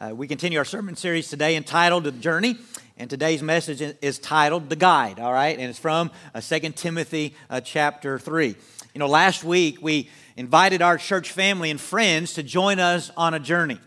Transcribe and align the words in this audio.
Uh, 0.00 0.14
we 0.14 0.26
continue 0.26 0.56
our 0.56 0.64
sermon 0.64 0.96
series 0.96 1.28
today 1.28 1.56
entitled 1.56 2.04
The 2.04 2.12
Journey, 2.12 2.56
and 2.96 3.10
today's 3.10 3.42
message 3.42 3.82
is 4.00 4.18
titled 4.18 4.70
The 4.70 4.76
Guide, 4.76 5.20
all 5.20 5.30
right? 5.30 5.58
And 5.58 5.68
it's 5.68 5.78
from 5.78 6.10
uh, 6.34 6.40
2 6.40 6.70
Timothy 6.70 7.34
uh, 7.50 7.60
chapter 7.60 8.18
3. 8.18 8.46
You 8.46 8.98
know, 8.98 9.08
last 9.08 9.44
week 9.44 9.76
we 9.82 10.08
invited 10.38 10.80
our 10.80 10.96
church 10.96 11.32
family 11.32 11.70
and 11.70 11.78
friends 11.78 12.32
to 12.34 12.42
join 12.42 12.78
us 12.78 13.10
on 13.14 13.34
a 13.34 13.38
journey. 13.38 13.78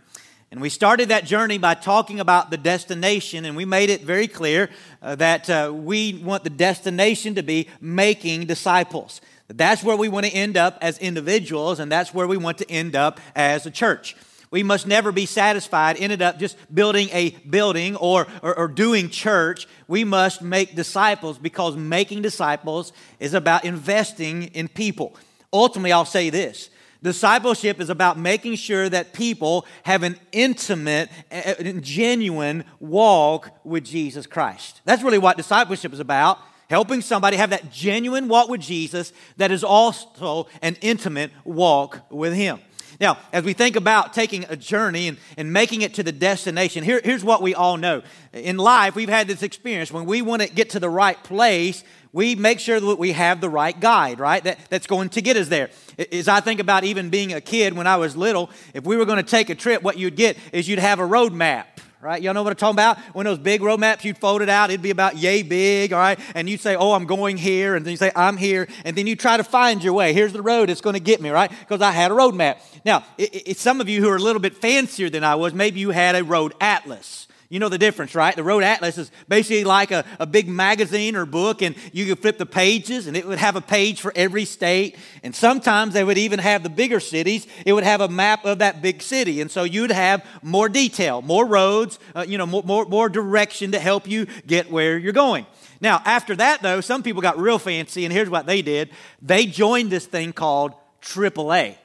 And 0.51 0.61
we 0.61 0.69
started 0.69 1.09
that 1.09 1.25
journey 1.25 1.57
by 1.57 1.73
talking 1.73 2.19
about 2.19 2.51
the 2.51 2.57
destination, 2.57 3.43
and 3.43 3.57
we 3.57 3.65
made 3.65 3.89
it 3.89 4.01
very 4.01 4.27
clear 4.27 4.69
uh, 5.01 5.15
that 5.15 5.49
uh, 5.49 5.71
we 5.73 6.21
want 6.23 6.43
the 6.43 6.51
destination 6.51 7.33
to 7.35 7.41
be 7.41 7.69
making 7.81 8.45
disciples. 8.45 9.19
That's 9.47 9.83
where 9.83 9.97
we 9.97 10.09
want 10.09 10.27
to 10.27 10.31
end 10.31 10.57
up 10.57 10.77
as 10.79 10.99
individuals, 10.99 11.79
and 11.79 11.91
that's 11.91 12.13
where 12.13 12.27
we 12.27 12.37
want 12.37 12.59
to 12.59 12.69
end 12.69 12.95
up 12.95 13.19
as 13.35 13.65
a 13.65 13.71
church. 13.71 14.15
We 14.53 14.61
must 14.61 14.85
never 14.85 15.11
be 15.11 15.25
satisfied, 15.25 15.97
ended 15.97 16.21
up 16.21 16.37
just 16.37 16.57
building 16.71 17.09
a 17.11 17.31
building 17.31 17.95
or, 17.95 18.27
or, 18.43 18.55
or, 18.55 18.67
doing 18.67 19.09
church. 19.09 19.67
We 19.87 20.03
must 20.03 20.43
make 20.43 20.75
disciples 20.75 21.39
because 21.39 21.75
making 21.75 22.21
disciples 22.21 22.93
is 23.19 23.33
about 23.33 23.65
investing 23.65 24.43
in 24.43 24.67
people. 24.67 25.15
Ultimately, 25.51 25.91
I'll 25.91 26.05
say 26.05 26.29
this 26.29 26.69
discipleship 27.01 27.81
is 27.81 27.89
about 27.89 28.19
making 28.19 28.53
sure 28.57 28.87
that 28.89 29.11
people 29.11 29.65
have 29.85 30.03
an 30.03 30.19
intimate 30.31 31.09
and 31.31 31.83
genuine 31.83 32.63
walk 32.79 33.49
with 33.63 33.83
Jesus 33.83 34.27
Christ. 34.27 34.81
That's 34.85 35.01
really 35.01 35.17
what 35.17 35.35
discipleship 35.35 35.93
is 35.93 35.99
about 35.99 36.37
helping 36.69 37.01
somebody 37.01 37.37
have 37.37 37.49
that 37.49 37.71
genuine 37.71 38.27
walk 38.27 38.49
with 38.49 38.61
Jesus 38.61 39.13
that 39.37 39.51
is 39.51 39.63
also 39.63 40.47
an 40.61 40.77
intimate 40.81 41.31
walk 41.43 42.01
with 42.11 42.33
Him. 42.33 42.59
Now, 43.03 43.17
as 43.33 43.43
we 43.43 43.51
think 43.51 43.75
about 43.75 44.13
taking 44.13 44.45
a 44.47 44.55
journey 44.55 45.09
and, 45.09 45.17
and 45.35 45.51
making 45.51 45.81
it 45.81 45.95
to 45.95 46.03
the 46.03 46.13
destination, 46.13 46.85
here, 46.85 47.01
here's 47.03 47.21
what 47.21 47.41
we 47.41 47.53
all 47.53 47.75
know. 47.75 48.01
In 48.31 48.55
life, 48.55 48.95
we've 48.95 49.09
had 49.09 49.27
this 49.27 49.43
experience. 49.43 49.91
When 49.91 50.05
we 50.05 50.21
want 50.21 50.41
to 50.41 50.47
get 50.47 50.69
to 50.69 50.79
the 50.79 50.89
right 50.89 51.21
place, 51.21 51.83
we 52.13 52.35
make 52.35 52.61
sure 52.61 52.79
that 52.79 52.95
we 52.97 53.11
have 53.11 53.41
the 53.41 53.49
right 53.49 53.77
guide, 53.77 54.21
right? 54.21 54.41
That, 54.45 54.57
that's 54.69 54.87
going 54.87 55.09
to 55.09 55.21
get 55.21 55.35
us 55.35 55.49
there. 55.49 55.69
As 56.13 56.29
I 56.29 56.39
think 56.39 56.61
about 56.61 56.85
even 56.85 57.09
being 57.09 57.33
a 57.33 57.41
kid 57.41 57.73
when 57.73 57.87
I 57.87 57.97
was 57.97 58.15
little, 58.15 58.49
if 58.73 58.85
we 58.85 58.95
were 58.95 59.03
going 59.03 59.17
to 59.17 59.29
take 59.29 59.49
a 59.49 59.55
trip, 59.55 59.83
what 59.83 59.97
you'd 59.97 60.15
get 60.15 60.37
is 60.53 60.69
you'd 60.69 60.79
have 60.79 60.99
a 60.99 61.05
road 61.05 61.33
map 61.33 61.72
right? 62.03 62.21
Y'all 62.21 62.33
know 62.33 62.43
what 62.43 62.51
I'm 62.51 62.57
talking 62.57 62.75
about? 62.75 62.99
When 63.13 63.25
those 63.25 63.37
big 63.37 63.63
road 63.63 63.79
maps, 63.79 64.03
you'd 64.03 64.17
fold 64.17 64.41
it 64.41 64.49
out, 64.49 64.69
it'd 64.69 64.81
be 64.81 64.89
about 64.89 65.15
yay 65.15 65.41
big, 65.41 65.93
all 65.93 65.99
right? 65.99 66.19
And 66.35 66.49
you'd 66.49 66.59
say, 66.59 66.75
oh, 66.75 66.91
I'm 66.91 67.05
going 67.05 67.37
here. 67.37 67.75
And 67.75 67.85
then 67.85 67.91
you 67.91 67.97
say, 67.97 68.11
I'm 68.15 68.35
here. 68.35 68.67
And 68.83 68.95
then 68.95 69.07
you 69.07 69.15
try 69.15 69.37
to 69.37 69.43
find 69.43 69.81
your 69.81 69.93
way. 69.93 70.11
Here's 70.13 70.33
the 70.33 70.41
road 70.41 70.69
it's 70.69 70.81
going 70.81 70.95
to 70.95 70.99
get 70.99 71.21
me, 71.21 71.29
right? 71.29 71.49
Because 71.49 71.81
I 71.81 71.91
had 71.91 72.11
a 72.11 72.13
road 72.13 72.35
map. 72.35 72.61
Now, 72.83 73.05
it, 73.17 73.47
it, 73.47 73.57
some 73.57 73.79
of 73.79 73.87
you 73.87 74.01
who 74.01 74.09
are 74.09 74.17
a 74.17 74.21
little 74.21 74.41
bit 74.41 74.57
fancier 74.57 75.09
than 75.09 75.23
I 75.23 75.35
was, 75.35 75.53
maybe 75.53 75.79
you 75.79 75.91
had 75.91 76.15
a 76.15 76.23
road 76.23 76.53
atlas. 76.59 77.27
You 77.53 77.59
know 77.59 77.69
the 77.69 77.77
difference, 77.77 78.15
right? 78.15 78.35
The 78.35 78.43
Road 78.43 78.63
Atlas 78.63 78.97
is 78.97 79.11
basically 79.27 79.63
like 79.63 79.91
a, 79.91 80.03
a 80.19 80.25
big 80.25 80.49
magazine 80.49 81.15
or 81.15 81.27
book, 81.27 81.61
and 81.61 81.75
you 81.91 82.07
could 82.07 82.17
flip 82.17 82.39
the 82.39 82.47
pages, 82.47 83.05
and 83.05 83.15
it 83.15 83.27
would 83.27 83.37
have 83.37 83.55
a 83.55 83.61
page 83.61 84.01
for 84.01 84.11
every 84.15 84.43
state. 84.43 84.97
And 85.21 85.35
sometimes 85.35 85.93
they 85.93 86.03
would 86.03 86.17
even 86.17 86.39
have 86.39 86.63
the 86.63 86.71
bigger 86.71 86.99
cities, 86.99 87.45
it 87.63 87.73
would 87.73 87.83
have 87.83 88.01
a 88.01 88.07
map 88.07 88.43
of 88.43 88.57
that 88.57 88.81
big 88.81 89.03
city. 89.03 89.39
And 89.39 89.51
so 89.51 89.65
you'd 89.65 89.91
have 89.91 90.25
more 90.41 90.67
detail, 90.67 91.21
more 91.21 91.45
roads, 91.45 91.99
uh, 92.15 92.25
you 92.27 92.39
know, 92.39 92.47
more, 92.47 92.63
more, 92.63 92.85
more 92.85 93.07
direction 93.07 93.73
to 93.73 93.79
help 93.79 94.07
you 94.07 94.25
get 94.47 94.71
where 94.71 94.97
you're 94.97 95.13
going. 95.13 95.45
Now, 95.79 96.01
after 96.05 96.35
that, 96.37 96.63
though, 96.63 96.81
some 96.81 97.03
people 97.03 97.21
got 97.21 97.37
real 97.37 97.59
fancy, 97.59 98.03
and 98.03 98.11
here's 98.11 98.31
what 98.31 98.47
they 98.47 98.63
did 98.63 98.89
they 99.21 99.45
joined 99.45 99.91
this 99.91 100.07
thing 100.07 100.33
called 100.33 100.73
AAA 101.03 101.75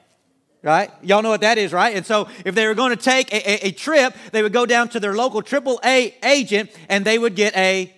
right? 0.63 0.91
Y'all 1.01 1.21
know 1.21 1.29
what 1.29 1.41
that 1.41 1.57
is, 1.57 1.71
right? 1.71 1.95
And 1.95 2.05
so 2.05 2.27
if 2.45 2.55
they 2.55 2.67
were 2.67 2.73
going 2.73 2.95
to 2.95 3.01
take 3.01 3.31
a, 3.33 3.37
a, 3.37 3.67
a, 3.67 3.71
trip, 3.71 4.15
they 4.31 4.43
would 4.43 4.53
go 4.53 4.65
down 4.65 4.89
to 4.89 4.99
their 4.99 5.15
local 5.15 5.41
AAA 5.41 6.13
agent 6.23 6.71
and 6.89 7.05
they 7.05 7.17
would 7.17 7.35
get 7.35 7.55
a 7.55 7.93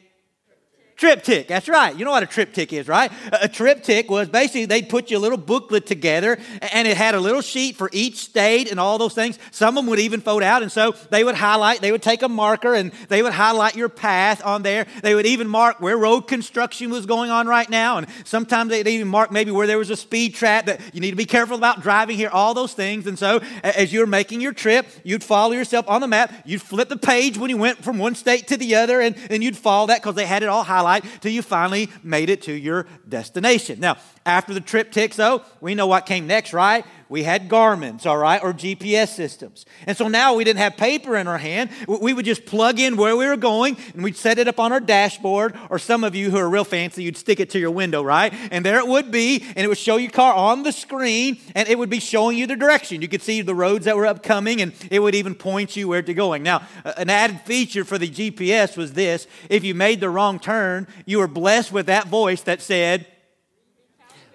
TripTik, 1.02 1.48
that's 1.48 1.68
right. 1.68 1.98
You 1.98 2.06
know 2.06 2.12
what 2.12 2.22
a 2.22 2.28
TripTik 2.28 2.72
is, 2.74 2.88
right? 2.88 3.12
A 3.32 3.50
TripTik 3.50 4.08
was 4.08 4.30
basically 4.30 4.66
they'd 4.66 4.88
put 4.88 5.10
you 5.10 5.17
a 5.17 5.20
little 5.20 5.38
booklet 5.38 5.88
together 5.88 6.38
and 6.62 6.88
it 6.88 6.95
had 6.95 7.16
a 7.16 7.20
little 7.20 7.42
sheet 7.42 7.76
for 7.76 7.89
each 7.92 8.17
state 8.17 8.70
and 8.70 8.80
all 8.80 9.00
those 9.00 9.16
things. 9.16 9.40
Some 9.50 9.76
of 9.76 9.84
them 9.84 9.90
would 9.90 9.98
even 9.98 10.22
fold 10.22 10.44
out, 10.44 10.61
and 10.61 10.72
so 10.72 10.94
they 11.10 11.23
would 11.23 11.34
highlight, 11.34 11.82
they 11.82 11.92
would 11.92 12.04
take 12.04 12.22
a 12.22 12.30
marker 12.30 12.76
and 12.76 12.92
they 13.10 13.23
would 13.23 13.34
highlight 13.34 13.76
your 13.76 13.90
path 13.90 14.45
on 14.45 14.61
there. 14.61 14.86
They 15.02 15.16
would 15.16 15.26
even 15.26 15.48
mark 15.48 15.82
where 15.82 15.98
road 15.98 16.28
construction 16.28 16.92
was 16.92 17.08
going 17.08 17.32
on 17.32 17.48
right 17.48 17.67
now, 17.67 17.98
and 17.98 18.06
sometimes 18.23 18.70
they'd 18.70 18.88
even 18.88 19.08
mark 19.08 19.32
maybe 19.32 19.50
where 19.50 19.66
there 19.66 19.80
was 19.80 19.90
a 19.90 19.95
speed 19.95 20.36
trap 20.36 20.67
that 20.67 20.82
you 20.94 21.02
need 21.02 21.10
to 21.10 21.17
be 21.17 21.26
careful 21.26 21.58
about 21.58 21.82
driving 21.82 22.16
here, 22.16 22.30
all 22.30 22.54
those 22.54 22.73
things. 22.73 23.08
And 23.08 23.17
so 23.17 23.42
as 23.64 23.92
you 23.92 24.02
were 24.02 24.06
making 24.06 24.40
your 24.40 24.54
trip, 24.54 24.86
you'd 25.04 25.23
follow 25.23 25.54
yourself 25.54 25.90
on 25.90 26.02
the 26.02 26.08
map, 26.08 26.32
you'd 26.45 26.61
flip 26.61 26.90
the 26.90 26.98
page 26.98 27.40
when 27.40 27.50
you 27.50 27.58
went 27.58 27.84
from 27.84 27.98
one 27.98 28.14
state 28.14 28.48
to 28.50 28.58
the 28.58 28.76
other, 28.76 29.02
and, 29.02 29.16
and 29.32 29.44
you'd 29.44 29.58
follow 29.58 29.88
that 29.88 30.00
because 30.00 30.14
they 30.14 30.28
had 30.28 30.44
it 30.44 30.50
all 30.50 30.64
highlighted 30.64 30.91
till 31.00 31.32
you 31.32 31.42
finally 31.42 31.90
made 32.04 32.30
it 32.30 32.44
to 32.44 32.54
your 32.54 32.86
destination. 33.08 33.80
Now, 33.80 33.98
after 34.26 34.54
the 34.54 34.62
TripTiks, 34.62 35.16
though, 35.16 35.42
we 35.62 35.74
know 35.76 35.88
what 35.88 36.06
came 36.06 36.28
next, 36.28 36.54
right? 36.54 36.86
We 37.11 37.23
had 37.23 37.49
Garmins, 37.49 38.05
all 38.05 38.17
right, 38.17 38.42
or 38.42 38.54
GPS 38.54 39.10
systems. 39.10 39.66
And 39.86 39.98
so 39.98 40.08
now 40.08 40.33
we 40.33 40.45
didn't 40.45 40.60
have 40.60 40.77
paper 40.77 41.17
in 41.17 41.27
our 41.27 41.38
hand. 41.38 41.70
We 41.86 42.14
would 42.14 42.23
just 42.23 42.45
plug 42.45 42.80
in 42.80 42.95
where 42.95 43.17
we 43.17 43.27
were 43.27 43.36
going 43.36 43.76
and 43.94 44.02
we'd 44.02 44.16
set 44.16 44.39
it 44.39 44.48
up 44.48 44.61
on 44.61 44.72
our 44.72 44.80
dashboard. 44.80 45.60
Or 45.70 45.77
some 45.77 46.05
of 46.05 46.16
you 46.16 46.32
who 46.32 46.38
are 46.38 46.49
real 46.49 46.64
fancy, 46.64 47.04
you'd 47.04 47.17
stick 47.17 47.42
it 47.42 47.49
to 47.49 47.60
your 47.60 47.70
window, 47.70 48.02
right? 48.02 48.33
And 48.49 48.66
there 48.66 48.80
it 48.80 48.88
would 48.88 49.11
be, 49.11 49.44
and 49.44 49.58
it 49.58 49.67
would 49.67 49.77
show 49.77 49.98
your 49.98 50.10
car 50.10 50.33
on 50.33 50.64
the 50.64 50.72
screen 50.72 51.38
and 51.54 51.67
it 51.67 51.77
would 51.77 51.89
be 51.89 51.99
showing 51.99 52.38
you 52.38 52.48
the 52.48 52.55
direction. 52.55 53.02
You 53.02 53.10
could 53.10 53.22
see 53.22 53.42
the 53.42 53.55
roads 53.55 53.83
that 53.83 53.98
were 53.98 54.08
upcoming 54.08 54.61
and 54.61 54.72
it 54.89 54.99
would 54.99 55.14
even 55.14 55.36
point 55.36 55.76
you 55.76 55.89
where 55.89 56.02
to 56.02 56.14
going. 56.14 56.43
Now, 56.43 56.66
an 56.95 57.10
added 57.10 57.42
feature 57.42 57.83
for 57.83 57.98
the 57.98 58.10
GPS 58.10 58.78
was 58.78 58.93
this 58.93 59.28
if 59.49 59.66
you 59.66 59.76
made 59.76 59.99
the 59.99 60.10
wrong 60.10 60.39
turn, 60.39 60.88
you 61.05 61.17
were 61.17 61.28
blessed 61.28 61.73
with 61.73 61.88
that 61.88 62.08
voice 62.08 62.42
that 62.43 62.61
said, 62.61 63.05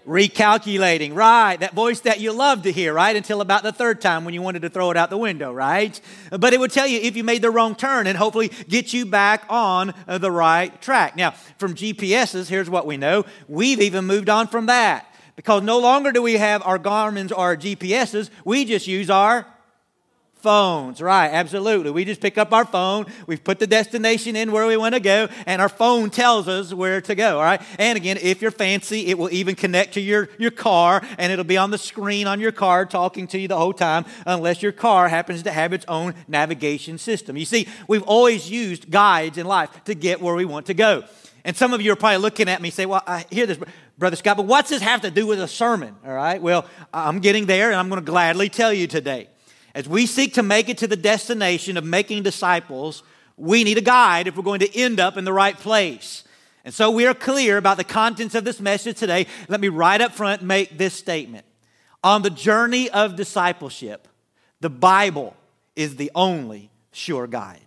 recalculating, 0.06 1.14
right? 1.14 1.58
That 1.58 1.74
voice 1.74 2.00
that 2.00 2.20
you 2.20 2.32
love 2.32 2.62
to 2.62 2.72
hear, 2.72 2.94
right? 2.94 3.14
Until 3.14 3.40
about 3.40 3.62
the 3.62 3.72
third 3.72 4.00
time 4.00 4.24
when 4.24 4.34
you 4.34 4.42
wanted 4.42 4.62
to 4.62 4.70
throw 4.70 4.90
it 4.90 4.96
out 4.96 5.10
the 5.10 5.18
window, 5.18 5.52
right? 5.52 6.00
But 6.30 6.52
it 6.52 6.60
would 6.60 6.70
tell 6.70 6.86
you 6.86 7.00
if 7.00 7.16
you 7.16 7.24
made 7.24 7.42
the 7.42 7.50
wrong 7.50 7.74
turn 7.74 8.06
and 8.06 8.16
hopefully 8.16 8.50
get 8.68 8.92
you 8.92 9.06
back 9.06 9.44
on 9.48 9.94
the 10.06 10.30
right 10.30 10.80
track. 10.80 11.16
Now, 11.16 11.32
from 11.58 11.74
GPSs, 11.74 12.48
here's 12.48 12.70
what 12.70 12.86
we 12.86 12.96
know 12.96 13.24
we've 13.48 13.80
even 13.80 14.04
moved 14.04 14.28
on 14.28 14.46
from 14.46 14.66
that 14.66 15.12
because 15.34 15.62
no 15.62 15.78
longer 15.78 16.12
do 16.12 16.22
we 16.22 16.34
have 16.34 16.62
our 16.64 16.78
Garmin's 16.78 17.30
or 17.30 17.38
our 17.38 17.56
GPSs, 17.56 18.30
we 18.44 18.64
just 18.64 18.86
use 18.86 19.10
our 19.10 19.46
phones, 20.46 21.02
right? 21.02 21.26
Absolutely. 21.26 21.90
We 21.90 22.04
just 22.04 22.20
pick 22.20 22.38
up 22.38 22.52
our 22.52 22.64
phone, 22.64 23.06
we've 23.26 23.42
put 23.42 23.58
the 23.58 23.66
destination 23.66 24.36
in 24.36 24.52
where 24.52 24.64
we 24.64 24.76
want 24.76 24.94
to 24.94 25.00
go, 25.00 25.26
and 25.44 25.60
our 25.60 25.68
phone 25.68 26.08
tells 26.08 26.46
us 26.46 26.72
where 26.72 27.00
to 27.00 27.16
go, 27.16 27.38
all 27.38 27.42
right? 27.42 27.60
And 27.80 27.96
again, 27.96 28.16
if 28.22 28.40
you're 28.40 28.52
fancy, 28.52 29.08
it 29.08 29.18
will 29.18 29.32
even 29.32 29.56
connect 29.56 29.94
to 29.94 30.00
your, 30.00 30.28
your 30.38 30.52
car, 30.52 31.02
and 31.18 31.32
it'll 31.32 31.44
be 31.44 31.56
on 31.56 31.72
the 31.72 31.78
screen 31.78 32.28
on 32.28 32.38
your 32.38 32.52
car 32.52 32.86
talking 32.86 33.26
to 33.26 33.40
you 33.40 33.48
the 33.48 33.56
whole 33.56 33.72
time, 33.72 34.04
unless 34.24 34.62
your 34.62 34.70
car 34.70 35.08
happens 35.08 35.42
to 35.42 35.50
have 35.50 35.72
its 35.72 35.84
own 35.88 36.14
navigation 36.28 36.96
system. 36.96 37.36
You 37.36 37.44
see, 37.44 37.66
we've 37.88 38.04
always 38.04 38.48
used 38.48 38.88
guides 38.88 39.38
in 39.38 39.46
life 39.46 39.70
to 39.86 39.96
get 39.96 40.22
where 40.22 40.36
we 40.36 40.44
want 40.44 40.66
to 40.66 40.74
go. 40.74 41.02
And 41.44 41.56
some 41.56 41.72
of 41.72 41.82
you 41.82 41.90
are 41.92 41.96
probably 41.96 42.18
looking 42.18 42.48
at 42.48 42.62
me 42.62 42.70
say, 42.70 42.86
Well, 42.86 43.02
I 43.04 43.24
hear 43.30 43.46
this, 43.46 43.58
Brother 43.98 44.14
Scott, 44.14 44.36
but 44.36 44.46
what's 44.46 44.70
this 44.70 44.82
have 44.82 45.00
to 45.00 45.10
do 45.10 45.26
with 45.26 45.40
a 45.40 45.48
sermon? 45.48 45.96
All 46.06 46.12
right, 46.12 46.40
well, 46.40 46.66
I'm 46.94 47.18
getting 47.18 47.46
there, 47.46 47.72
and 47.72 47.80
I'm 47.80 47.88
going 47.88 48.00
to 48.00 48.06
gladly 48.06 48.48
tell 48.48 48.72
you 48.72 48.86
today. 48.86 49.28
As 49.76 49.86
we 49.86 50.06
seek 50.06 50.32
to 50.34 50.42
make 50.42 50.70
it 50.70 50.78
to 50.78 50.86
the 50.86 50.96
destination 50.96 51.76
of 51.76 51.84
making 51.84 52.22
disciples, 52.22 53.02
we 53.36 53.62
need 53.62 53.76
a 53.76 53.82
guide 53.82 54.26
if 54.26 54.34
we're 54.34 54.42
going 54.42 54.60
to 54.60 54.74
end 54.74 54.98
up 54.98 55.18
in 55.18 55.26
the 55.26 55.34
right 55.34 55.54
place. 55.54 56.24
And 56.64 56.72
so 56.72 56.90
we 56.90 57.06
are 57.06 57.12
clear 57.12 57.58
about 57.58 57.76
the 57.76 57.84
contents 57.84 58.34
of 58.34 58.42
this 58.42 58.58
message 58.58 58.98
today. 58.98 59.26
Let 59.50 59.60
me 59.60 59.68
right 59.68 60.00
up 60.00 60.12
front 60.12 60.40
make 60.40 60.78
this 60.78 60.94
statement. 60.94 61.44
On 62.02 62.22
the 62.22 62.30
journey 62.30 62.88
of 62.88 63.16
discipleship, 63.16 64.08
the 64.62 64.70
Bible 64.70 65.36
is 65.76 65.96
the 65.96 66.10
only 66.14 66.70
sure 66.90 67.26
guide. 67.26 67.65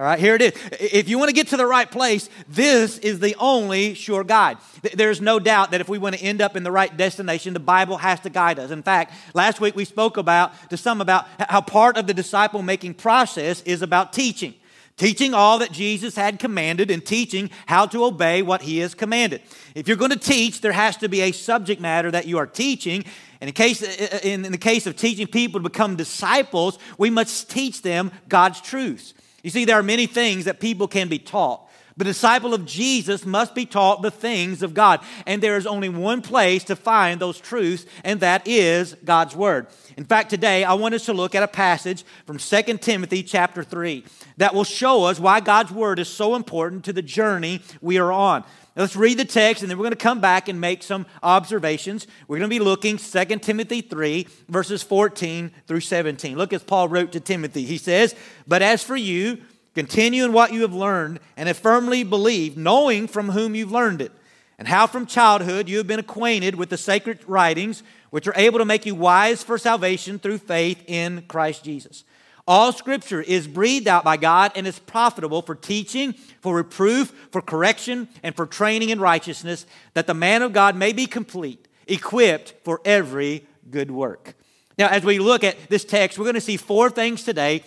All 0.00 0.06
right, 0.06 0.18
here 0.18 0.34
it 0.34 0.40
is. 0.40 0.52
If 0.80 1.10
you 1.10 1.18
want 1.18 1.28
to 1.28 1.34
get 1.34 1.48
to 1.48 1.58
the 1.58 1.66
right 1.66 1.90
place, 1.90 2.30
this 2.48 2.96
is 2.96 3.20
the 3.20 3.36
only 3.38 3.92
sure 3.92 4.24
guide. 4.24 4.56
There's 4.94 5.20
no 5.20 5.38
doubt 5.38 5.72
that 5.72 5.82
if 5.82 5.90
we 5.90 5.98
want 5.98 6.16
to 6.16 6.22
end 6.22 6.40
up 6.40 6.56
in 6.56 6.62
the 6.62 6.70
right 6.70 6.96
destination, 6.96 7.52
the 7.52 7.60
Bible 7.60 7.98
has 7.98 8.18
to 8.20 8.30
guide 8.30 8.58
us. 8.58 8.70
In 8.70 8.82
fact, 8.82 9.12
last 9.34 9.60
week 9.60 9.76
we 9.76 9.84
spoke 9.84 10.16
about 10.16 10.52
to 10.70 10.78
some 10.78 11.02
about 11.02 11.26
how 11.38 11.60
part 11.60 11.98
of 11.98 12.06
the 12.06 12.14
disciple 12.14 12.62
making 12.62 12.94
process 12.94 13.60
is 13.64 13.82
about 13.82 14.14
teaching. 14.14 14.54
Teaching 14.96 15.34
all 15.34 15.58
that 15.58 15.70
Jesus 15.70 16.16
had 16.16 16.38
commanded 16.38 16.90
and 16.90 17.04
teaching 17.04 17.50
how 17.66 17.84
to 17.84 18.02
obey 18.06 18.40
what 18.40 18.62
he 18.62 18.78
has 18.78 18.94
commanded. 18.94 19.42
If 19.74 19.86
you're 19.86 19.98
going 19.98 20.12
to 20.12 20.18
teach, 20.18 20.62
there 20.62 20.72
has 20.72 20.96
to 20.98 21.10
be 21.10 21.20
a 21.20 21.32
subject 21.32 21.78
matter 21.78 22.10
that 22.10 22.26
you 22.26 22.38
are 22.38 22.46
teaching. 22.46 23.04
And 23.42 23.48
in, 23.48 23.54
case, 23.54 23.82
uh, 23.82 24.08
uh, 24.14 24.18
in 24.22 24.42
the 24.44 24.56
case 24.56 24.86
of 24.86 24.96
teaching 24.96 25.26
people 25.26 25.60
to 25.60 25.68
become 25.68 25.96
disciples, 25.96 26.78
we 26.96 27.10
must 27.10 27.50
teach 27.50 27.82
them 27.82 28.12
God's 28.30 28.62
truths. 28.62 29.12
You 29.42 29.50
see, 29.50 29.64
there 29.64 29.78
are 29.78 29.82
many 29.82 30.06
things 30.06 30.44
that 30.44 30.60
people 30.60 30.88
can 30.88 31.08
be 31.08 31.18
taught. 31.18 31.66
The 31.96 32.04
disciple 32.04 32.54
of 32.54 32.64
Jesus 32.64 33.26
must 33.26 33.54
be 33.54 33.66
taught 33.66 34.00
the 34.00 34.10
things 34.10 34.62
of 34.62 34.72
God. 34.72 35.00
And 35.26 35.42
there 35.42 35.58
is 35.58 35.66
only 35.66 35.90
one 35.90 36.22
place 36.22 36.64
to 36.64 36.76
find 36.76 37.20
those 37.20 37.38
truths, 37.38 37.84
and 38.04 38.20
that 38.20 38.46
is 38.46 38.96
God's 39.04 39.36
Word. 39.36 39.66
In 39.98 40.04
fact, 40.04 40.30
today 40.30 40.64
I 40.64 40.72
want 40.74 40.94
us 40.94 41.04
to 41.06 41.12
look 41.12 41.34
at 41.34 41.42
a 41.42 41.48
passage 41.48 42.04
from 42.24 42.38
2 42.38 42.78
Timothy 42.78 43.22
chapter 43.22 43.62
3 43.62 44.04
that 44.38 44.54
will 44.54 44.64
show 44.64 45.04
us 45.04 45.20
why 45.20 45.40
God's 45.40 45.72
Word 45.72 45.98
is 45.98 46.08
so 46.08 46.36
important 46.36 46.86
to 46.86 46.92
the 46.94 47.02
journey 47.02 47.60
we 47.82 47.98
are 47.98 48.12
on. 48.12 48.44
Let's 48.80 48.96
read 48.96 49.18
the 49.18 49.26
text 49.26 49.62
and 49.62 49.70
then 49.70 49.76
we're 49.76 49.84
going 49.84 49.92
to 49.92 49.96
come 49.96 50.22
back 50.22 50.48
and 50.48 50.58
make 50.58 50.82
some 50.82 51.04
observations. 51.22 52.06
We're 52.26 52.38
going 52.38 52.48
to 52.48 52.58
be 52.58 52.64
looking 52.64 52.96
2 52.96 53.24
Timothy 53.40 53.82
3, 53.82 54.26
verses 54.48 54.82
14 54.82 55.50
through 55.66 55.80
17. 55.80 56.34
Look 56.38 56.54
as 56.54 56.62
Paul 56.62 56.88
wrote 56.88 57.12
to 57.12 57.20
Timothy. 57.20 57.66
He 57.66 57.76
says, 57.76 58.14
But 58.48 58.62
as 58.62 58.82
for 58.82 58.96
you, 58.96 59.36
continue 59.74 60.24
in 60.24 60.32
what 60.32 60.54
you 60.54 60.62
have 60.62 60.72
learned 60.72 61.20
and 61.36 61.46
have 61.46 61.58
firmly 61.58 62.04
believed, 62.04 62.56
knowing 62.56 63.06
from 63.06 63.28
whom 63.28 63.54
you've 63.54 63.70
learned 63.70 64.00
it, 64.00 64.12
and 64.58 64.66
how 64.66 64.86
from 64.86 65.04
childhood 65.04 65.68
you 65.68 65.76
have 65.76 65.86
been 65.86 66.00
acquainted 66.00 66.54
with 66.54 66.70
the 66.70 66.78
sacred 66.78 67.18
writings, 67.28 67.82
which 68.08 68.26
are 68.26 68.34
able 68.34 68.60
to 68.60 68.64
make 68.64 68.86
you 68.86 68.94
wise 68.94 69.42
for 69.42 69.58
salvation 69.58 70.18
through 70.18 70.38
faith 70.38 70.82
in 70.86 71.20
Christ 71.28 71.64
Jesus. 71.64 72.02
All 72.50 72.72
scripture 72.72 73.22
is 73.22 73.46
breathed 73.46 73.86
out 73.86 74.02
by 74.02 74.16
God 74.16 74.50
and 74.56 74.66
is 74.66 74.80
profitable 74.80 75.40
for 75.40 75.54
teaching, 75.54 76.14
for 76.40 76.56
reproof, 76.56 77.28
for 77.30 77.40
correction, 77.40 78.08
and 78.24 78.34
for 78.34 78.44
training 78.44 78.88
in 78.88 78.98
righteousness, 78.98 79.66
that 79.94 80.08
the 80.08 80.14
man 80.14 80.42
of 80.42 80.52
God 80.52 80.74
may 80.74 80.92
be 80.92 81.06
complete, 81.06 81.68
equipped 81.86 82.54
for 82.64 82.80
every 82.84 83.46
good 83.70 83.92
work. 83.92 84.34
Now, 84.76 84.88
as 84.88 85.04
we 85.04 85.20
look 85.20 85.44
at 85.44 85.68
this 85.68 85.84
text, 85.84 86.18
we're 86.18 86.24
going 86.24 86.34
to 86.34 86.40
see 86.40 86.56
four 86.56 86.90
things 86.90 87.22
today 87.22 87.62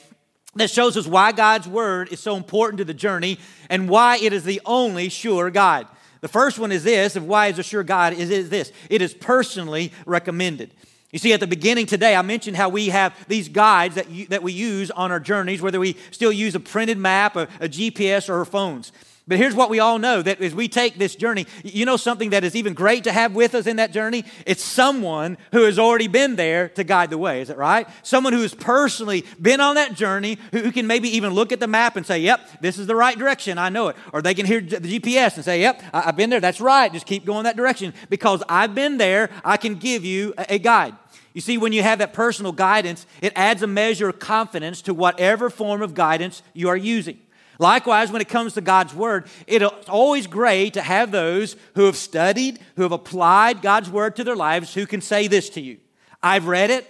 that 0.56 0.70
shows 0.70 0.98
us 0.98 1.08
why 1.08 1.32
God's 1.32 1.70
word 1.70 2.12
is 2.12 2.20
so 2.20 2.36
important 2.36 2.80
to 2.80 2.86
the 2.86 2.94
journey 2.94 3.40
and 3.70 3.88
why 3.88 4.18
it 4.18 4.34
is 4.34 4.44
the 4.44 4.60
only 4.66 5.08
sure 5.08 5.50
guide. 5.50 5.88
The 6.20 6.28
first 6.28 6.60
one 6.60 6.74
is 6.74 6.84
this 6.84 7.16
of 7.16 7.26
why 7.26 7.48
is 7.48 7.58
a 7.58 7.64
sure 7.64 7.84
guide 7.84 8.16
is, 8.16 8.30
is 8.30 8.50
this 8.50 8.74
it 8.90 9.02
is 9.02 9.14
personally 9.14 9.94
recommended. 10.06 10.74
You 11.14 11.20
see, 11.20 11.32
at 11.32 11.40
the 11.40 11.48
beginning 11.48 11.86
today, 11.86 12.16
I 12.16 12.24
mentioned 12.24 12.58
how 12.58 12.70
we 12.70 12.88
have 12.90 13.16
these 13.28 13.48
guides 13.48 13.96
that, 13.96 14.10
you, 14.10 14.26
that 14.28 14.42
we 14.42 14.52
use 14.52 14.90
on 14.90 15.12
our 15.12 15.20
journeys, 15.20 15.62
whether 15.62 15.80
we 15.80 15.96
still 16.10 16.32
use 16.32 16.56
a 16.56 16.60
printed 16.60 16.98
map, 16.98 17.36
a, 17.36 17.44
a 17.60 17.70
GPS, 17.70 18.30
or 18.30 18.40
our 18.40 18.46
phones. 18.46 18.92
But 19.28 19.38
here's 19.38 19.56
what 19.56 19.70
we 19.70 19.80
all 19.80 20.00
know 20.00 20.22
that 20.22 20.42
as 20.42 20.54
we 20.54 20.68
take 20.68 20.98
this 20.98 21.16
journey, 21.16 21.46
you 21.64 21.86
know 21.86 21.96
something 21.98 22.32
that 22.32 22.44
is 22.44 22.56
even 22.56 22.74
great 22.74 23.06
to 23.06 23.12
have 23.12 23.36
with 23.36 23.56
us 23.56 23.68
in 23.68 23.78
that 23.78 23.94
journey? 23.94 24.26
It's 24.46 24.64
someone 24.64 25.38
who 25.54 25.64
has 25.64 25.80
already 25.80 26.08
been 26.08 26.36
there 26.36 26.70
to 26.70 26.84
guide 26.84 27.12
the 27.12 27.18
way. 27.18 27.42
Is 27.42 27.50
it 27.50 27.58
right? 27.58 27.88
Someone 28.02 28.34
who 28.34 28.42
has 28.42 28.54
personally 28.54 29.24
been 29.40 29.62
on 29.62 29.76
that 29.76 29.94
journey, 29.94 30.40
who, 30.52 30.72
can 30.74 30.88
maybe 30.88 31.10
even 31.16 31.34
look 31.34 31.52
at 31.54 31.60
the 31.60 31.68
map 31.68 31.96
and 31.96 32.06
say, 32.06 32.20
Yep, 32.20 32.60
this 32.60 32.78
is 32.78 32.88
the 32.88 32.96
right 32.96 33.18
direction. 33.18 33.60
I 33.60 33.70
know 33.70 33.90
it. 33.90 33.96
Or 34.12 34.24
they 34.24 34.34
can 34.34 34.48
hear 34.48 34.60
the 34.60 35.00
GPS 35.00 35.36
and 35.36 35.46
say, 35.46 35.62
Yep, 35.62 35.84
I've 35.94 36.18
been 36.18 36.32
there. 36.32 36.42
That's 36.42 36.60
right. 36.60 36.92
Just 36.92 37.06
keep 37.06 37.24
going 37.24 37.44
that 37.44 37.56
direction. 37.56 37.94
Because 38.10 38.44
I've 38.50 38.76
been 38.76 38.98
there, 38.98 39.30
I 39.46 39.56
can 39.56 39.76
give 39.76 40.04
you 40.04 40.34
a 40.38 40.58
guide. 40.58 40.96
You 41.34 41.42
see, 41.42 41.58
when 41.58 41.74
you 41.74 41.82
have 41.82 42.00
that 42.00 42.14
personal 42.14 42.52
guidance, 42.52 43.06
it 43.22 43.34
adds 43.36 43.64
a 43.64 43.68
measure 43.68 44.08
of 44.08 44.20
confidence 44.20 44.82
to 44.84 44.94
whatever 44.94 45.50
form 45.50 45.82
of 45.82 45.94
guidance 45.94 46.44
you 46.54 46.70
are 46.70 46.78
using. 46.78 47.20
Likewise, 47.60 48.12
when 48.12 48.22
it 48.22 48.30
comes 48.30 48.54
to 48.54 48.62
God's 48.62 48.94
Word, 48.94 49.28
it's 49.48 49.90
always 49.90 50.28
great 50.28 50.74
to 50.74 50.82
have 50.82 51.12
those 51.12 51.56
who 51.76 51.86
have 51.86 51.96
studied, 51.96 52.60
who 52.76 52.84
have 52.84 52.92
applied 52.92 53.62
God's 53.62 53.90
Word 53.90 54.16
to 54.16 54.24
their 54.24 54.36
lives, 54.36 54.74
who 54.74 54.86
can 54.86 55.02
say 55.02 55.28
this 55.28 55.50
to 55.52 55.62
you 55.62 55.78
I've 56.22 56.48
read 56.48 56.70
it, 56.70 56.88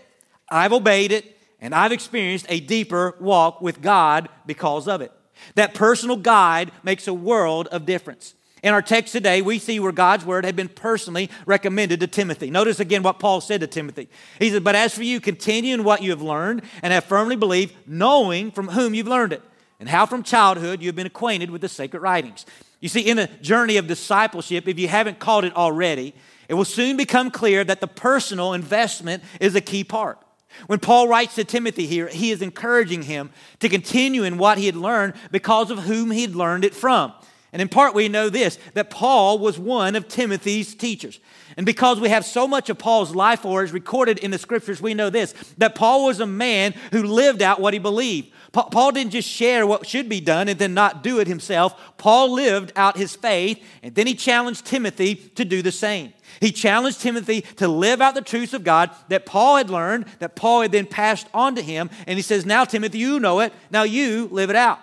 I've 0.49 0.73
obeyed 0.73 1.11
it, 1.11 1.37
and 1.59 1.73
I've 1.73 1.91
experienced 1.91 2.45
a 2.49 2.59
deeper 2.59 3.15
walk 3.19 3.61
with 3.61 3.81
God 3.81 4.29
because 4.45 4.87
of 4.87 5.01
it. 5.01 5.11
That 5.55 5.73
personal 5.73 6.17
guide 6.17 6.71
makes 6.83 7.07
a 7.07 7.13
world 7.13 7.67
of 7.67 7.85
difference. 7.85 8.35
In 8.63 8.73
our 8.73 8.81
text 8.81 9.11
today, 9.11 9.41
we 9.41 9.59
see 9.59 9.77
where 9.81 9.91
God's 9.91 10.25
word 10.25 10.45
had 10.45 10.55
been 10.55 10.69
personally 10.69 11.29
recommended 11.45 11.99
to 11.99 12.07
Timothy. 12.07 12.49
Notice 12.49 12.79
again 12.79 13.03
what 13.03 13.19
Paul 13.19 13.41
said 13.41 13.59
to 13.59 13.67
Timothy. 13.67 14.07
He 14.39 14.49
said, 14.49 14.63
But 14.63 14.75
as 14.75 14.95
for 14.95 15.03
you, 15.03 15.19
continue 15.19 15.73
in 15.73 15.83
what 15.83 16.01
you 16.01 16.11
have 16.11 16.21
learned 16.21 16.61
and 16.81 16.93
have 16.93 17.03
firmly 17.03 17.35
believed, 17.35 17.75
knowing 17.85 18.51
from 18.51 18.69
whom 18.69 18.93
you've 18.93 19.07
learned 19.07 19.33
it, 19.33 19.41
and 19.81 19.89
how 19.89 20.05
from 20.05 20.23
childhood 20.23 20.81
you 20.81 20.87
have 20.87 20.95
been 20.95 21.05
acquainted 21.05 21.51
with 21.51 21.59
the 21.59 21.67
sacred 21.67 22.01
writings. 22.01 22.45
You 22.79 22.87
see, 22.87 23.01
in 23.01 23.17
the 23.17 23.27
journey 23.41 23.75
of 23.75 23.87
discipleship, 23.87 24.65
if 24.65 24.79
you 24.79 24.87
haven't 24.87 25.19
caught 25.19 25.43
it 25.43 25.55
already, 25.57 26.15
it 26.47 26.53
will 26.53 26.63
soon 26.63 26.95
become 26.95 27.31
clear 27.31 27.65
that 27.65 27.81
the 27.81 27.87
personal 27.87 28.53
investment 28.53 29.23
is 29.41 29.55
a 29.55 29.61
key 29.61 29.83
part. 29.83 30.19
When 30.67 30.79
Paul 30.79 31.09
writes 31.09 31.35
to 31.35 31.43
Timothy 31.43 31.85
here, 31.85 32.07
he 32.07 32.31
is 32.31 32.41
encouraging 32.41 33.03
him 33.03 33.31
to 33.59 33.67
continue 33.67 34.23
in 34.23 34.37
what 34.37 34.57
he 34.57 34.67
had 34.67 34.75
learned 34.77 35.15
because 35.31 35.69
of 35.69 35.79
whom 35.79 36.11
he 36.11 36.21
had 36.21 36.35
learned 36.35 36.63
it 36.63 36.73
from. 36.73 37.11
And 37.53 37.61
in 37.61 37.69
part, 37.69 37.93
we 37.93 38.09
know 38.09 38.29
this 38.29 38.57
that 38.73 38.89
Paul 38.89 39.37
was 39.37 39.59
one 39.59 39.95
of 39.95 40.07
Timothy's 40.07 40.73
teachers. 40.73 41.19
And 41.55 41.67
because 41.67 41.99
we 41.99 42.09
have 42.09 42.25
so 42.25 42.47
much 42.47 42.69
of 42.69 42.79
Paul's 42.79 43.13
life 43.13 43.45
or 43.45 43.63
is 43.63 43.71
recorded 43.71 44.17
in 44.17 44.31
the 44.31 44.39
scriptures, 44.39 44.81
we 44.81 44.95
know 44.95 45.11
this 45.11 45.33
that 45.59 45.75
Paul 45.75 46.05
was 46.05 46.19
a 46.19 46.25
man 46.25 46.73
who 46.91 47.03
lived 47.03 47.43
out 47.43 47.61
what 47.61 47.73
he 47.73 47.79
believed. 47.79 48.31
Paul 48.51 48.91
didn't 48.91 49.11
just 49.11 49.27
share 49.27 49.65
what 49.65 49.87
should 49.87 50.07
be 50.07 50.19
done 50.19 50.47
and 50.47 50.59
then 50.59 50.75
not 50.75 51.01
do 51.01 51.19
it 51.19 51.27
himself. 51.27 51.97
Paul 51.97 52.33
lived 52.33 52.71
out 52.75 52.97
his 52.97 53.15
faith, 53.15 53.63
and 53.81 53.95
then 53.95 54.05
he 54.05 54.13
challenged 54.13 54.65
Timothy 54.65 55.15
to 55.15 55.43
do 55.43 55.63
the 55.63 55.71
same. 55.71 56.13
He 56.39 56.51
challenged 56.51 57.01
Timothy 57.01 57.41
to 57.57 57.67
live 57.67 57.99
out 57.99 58.13
the 58.13 58.21
truths 58.21 58.53
of 58.53 58.63
God 58.63 58.91
that 59.09 59.25
Paul 59.25 59.57
had 59.57 59.71
learned, 59.71 60.05
that 60.19 60.35
Paul 60.35 60.61
had 60.61 60.71
then 60.71 60.85
passed 60.85 61.27
on 61.33 61.55
to 61.55 61.63
him. 61.63 61.89
And 62.05 62.17
he 62.17 62.21
says, 62.21 62.45
Now, 62.45 62.63
Timothy, 62.63 62.99
you 62.99 63.19
know 63.19 63.39
it. 63.39 63.53
Now 63.71 63.83
you 63.83 64.27
live 64.31 64.51
it 64.51 64.55
out. 64.55 64.79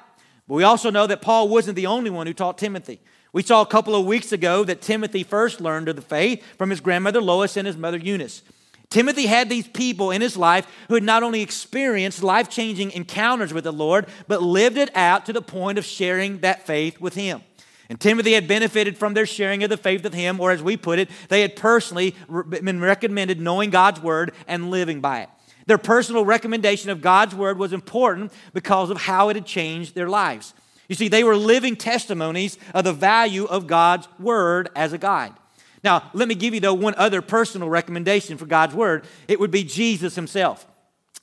But 0.50 0.56
we 0.56 0.64
also 0.64 0.90
know 0.90 1.06
that 1.06 1.22
Paul 1.22 1.48
wasn't 1.48 1.76
the 1.76 1.86
only 1.86 2.10
one 2.10 2.26
who 2.26 2.34
taught 2.34 2.58
Timothy. 2.58 3.00
We 3.32 3.44
saw 3.44 3.60
a 3.62 3.66
couple 3.66 3.94
of 3.94 4.04
weeks 4.04 4.32
ago 4.32 4.64
that 4.64 4.80
Timothy 4.80 5.22
first 5.22 5.60
learned 5.60 5.88
of 5.88 5.94
the 5.94 6.02
faith 6.02 6.44
from 6.58 6.70
his 6.70 6.80
grandmother 6.80 7.20
Lois 7.20 7.56
and 7.56 7.68
his 7.68 7.76
mother 7.76 7.98
Eunice. 7.98 8.42
Timothy 8.88 9.26
had 9.26 9.48
these 9.48 9.68
people 9.68 10.10
in 10.10 10.20
his 10.20 10.36
life 10.36 10.66
who 10.88 10.94
had 10.94 11.04
not 11.04 11.22
only 11.22 11.40
experienced 11.40 12.24
life 12.24 12.50
changing 12.50 12.90
encounters 12.90 13.54
with 13.54 13.62
the 13.62 13.72
Lord, 13.72 14.06
but 14.26 14.42
lived 14.42 14.76
it 14.76 14.90
out 14.96 15.24
to 15.26 15.32
the 15.32 15.40
point 15.40 15.78
of 15.78 15.84
sharing 15.84 16.40
that 16.40 16.66
faith 16.66 17.00
with 17.00 17.14
him. 17.14 17.42
And 17.88 18.00
Timothy 18.00 18.32
had 18.32 18.48
benefited 18.48 18.98
from 18.98 19.14
their 19.14 19.26
sharing 19.26 19.62
of 19.62 19.70
the 19.70 19.76
faith 19.76 20.02
with 20.02 20.14
him, 20.14 20.40
or 20.40 20.50
as 20.50 20.64
we 20.64 20.76
put 20.76 20.98
it, 20.98 21.10
they 21.28 21.42
had 21.42 21.54
personally 21.54 22.16
been 22.28 22.80
recommended 22.80 23.40
knowing 23.40 23.70
God's 23.70 24.02
word 24.02 24.32
and 24.48 24.72
living 24.72 25.00
by 25.00 25.20
it. 25.20 25.28
Their 25.70 25.78
personal 25.78 26.24
recommendation 26.24 26.90
of 26.90 27.00
God's 27.00 27.32
word 27.32 27.56
was 27.56 27.72
important 27.72 28.32
because 28.52 28.90
of 28.90 28.96
how 28.96 29.28
it 29.28 29.36
had 29.36 29.46
changed 29.46 29.94
their 29.94 30.08
lives. 30.08 30.52
You 30.88 30.96
see, 30.96 31.06
they 31.06 31.22
were 31.22 31.36
living 31.36 31.76
testimonies 31.76 32.58
of 32.74 32.82
the 32.82 32.92
value 32.92 33.44
of 33.44 33.68
God's 33.68 34.08
word 34.18 34.68
as 34.74 34.92
a 34.92 34.98
guide. 34.98 35.32
Now, 35.84 36.10
let 36.12 36.26
me 36.26 36.34
give 36.34 36.54
you, 36.54 36.60
though, 36.60 36.74
one 36.74 36.96
other 36.96 37.22
personal 37.22 37.68
recommendation 37.68 38.36
for 38.36 38.46
God's 38.46 38.74
word. 38.74 39.04
It 39.28 39.38
would 39.38 39.52
be 39.52 39.62
Jesus 39.62 40.16
himself. 40.16 40.66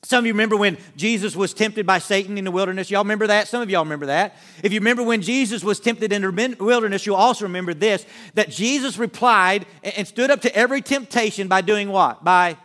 Some 0.03 0.19
of 0.19 0.25
you 0.25 0.31
remember 0.31 0.55
when 0.55 0.77
Jesus 0.95 1.35
was 1.35 1.53
tempted 1.53 1.85
by 1.85 1.99
Satan 1.99 2.38
in 2.38 2.45
the 2.45 2.51
wilderness. 2.51 2.89
Y'all 2.89 3.03
remember 3.03 3.27
that? 3.27 3.49
Some 3.49 3.61
of 3.61 3.69
y'all 3.69 3.83
remember 3.83 4.05
that. 4.05 4.38
If 4.63 4.71
you 4.71 4.79
remember 4.79 5.04
when 5.04 5.21
Jesus 5.21 5.61
was 5.61 5.81
tempted 5.81 6.13
in 6.13 6.21
the 6.21 6.56
wilderness, 6.57 7.06
you'll 7.06 7.18
also 7.18 7.44
remember 7.44 7.73
this 7.73 8.06
that 8.35 8.49
Jesus 8.49 8.97
replied 8.97 9.66
and 9.83 10.07
stood 10.07 10.31
up 10.31 10.39
to 10.44 10.56
every 10.56 10.81
temptation 10.81 11.49
by 11.49 11.59
doing 11.59 11.89
what? 11.89 12.23
By 12.23 12.56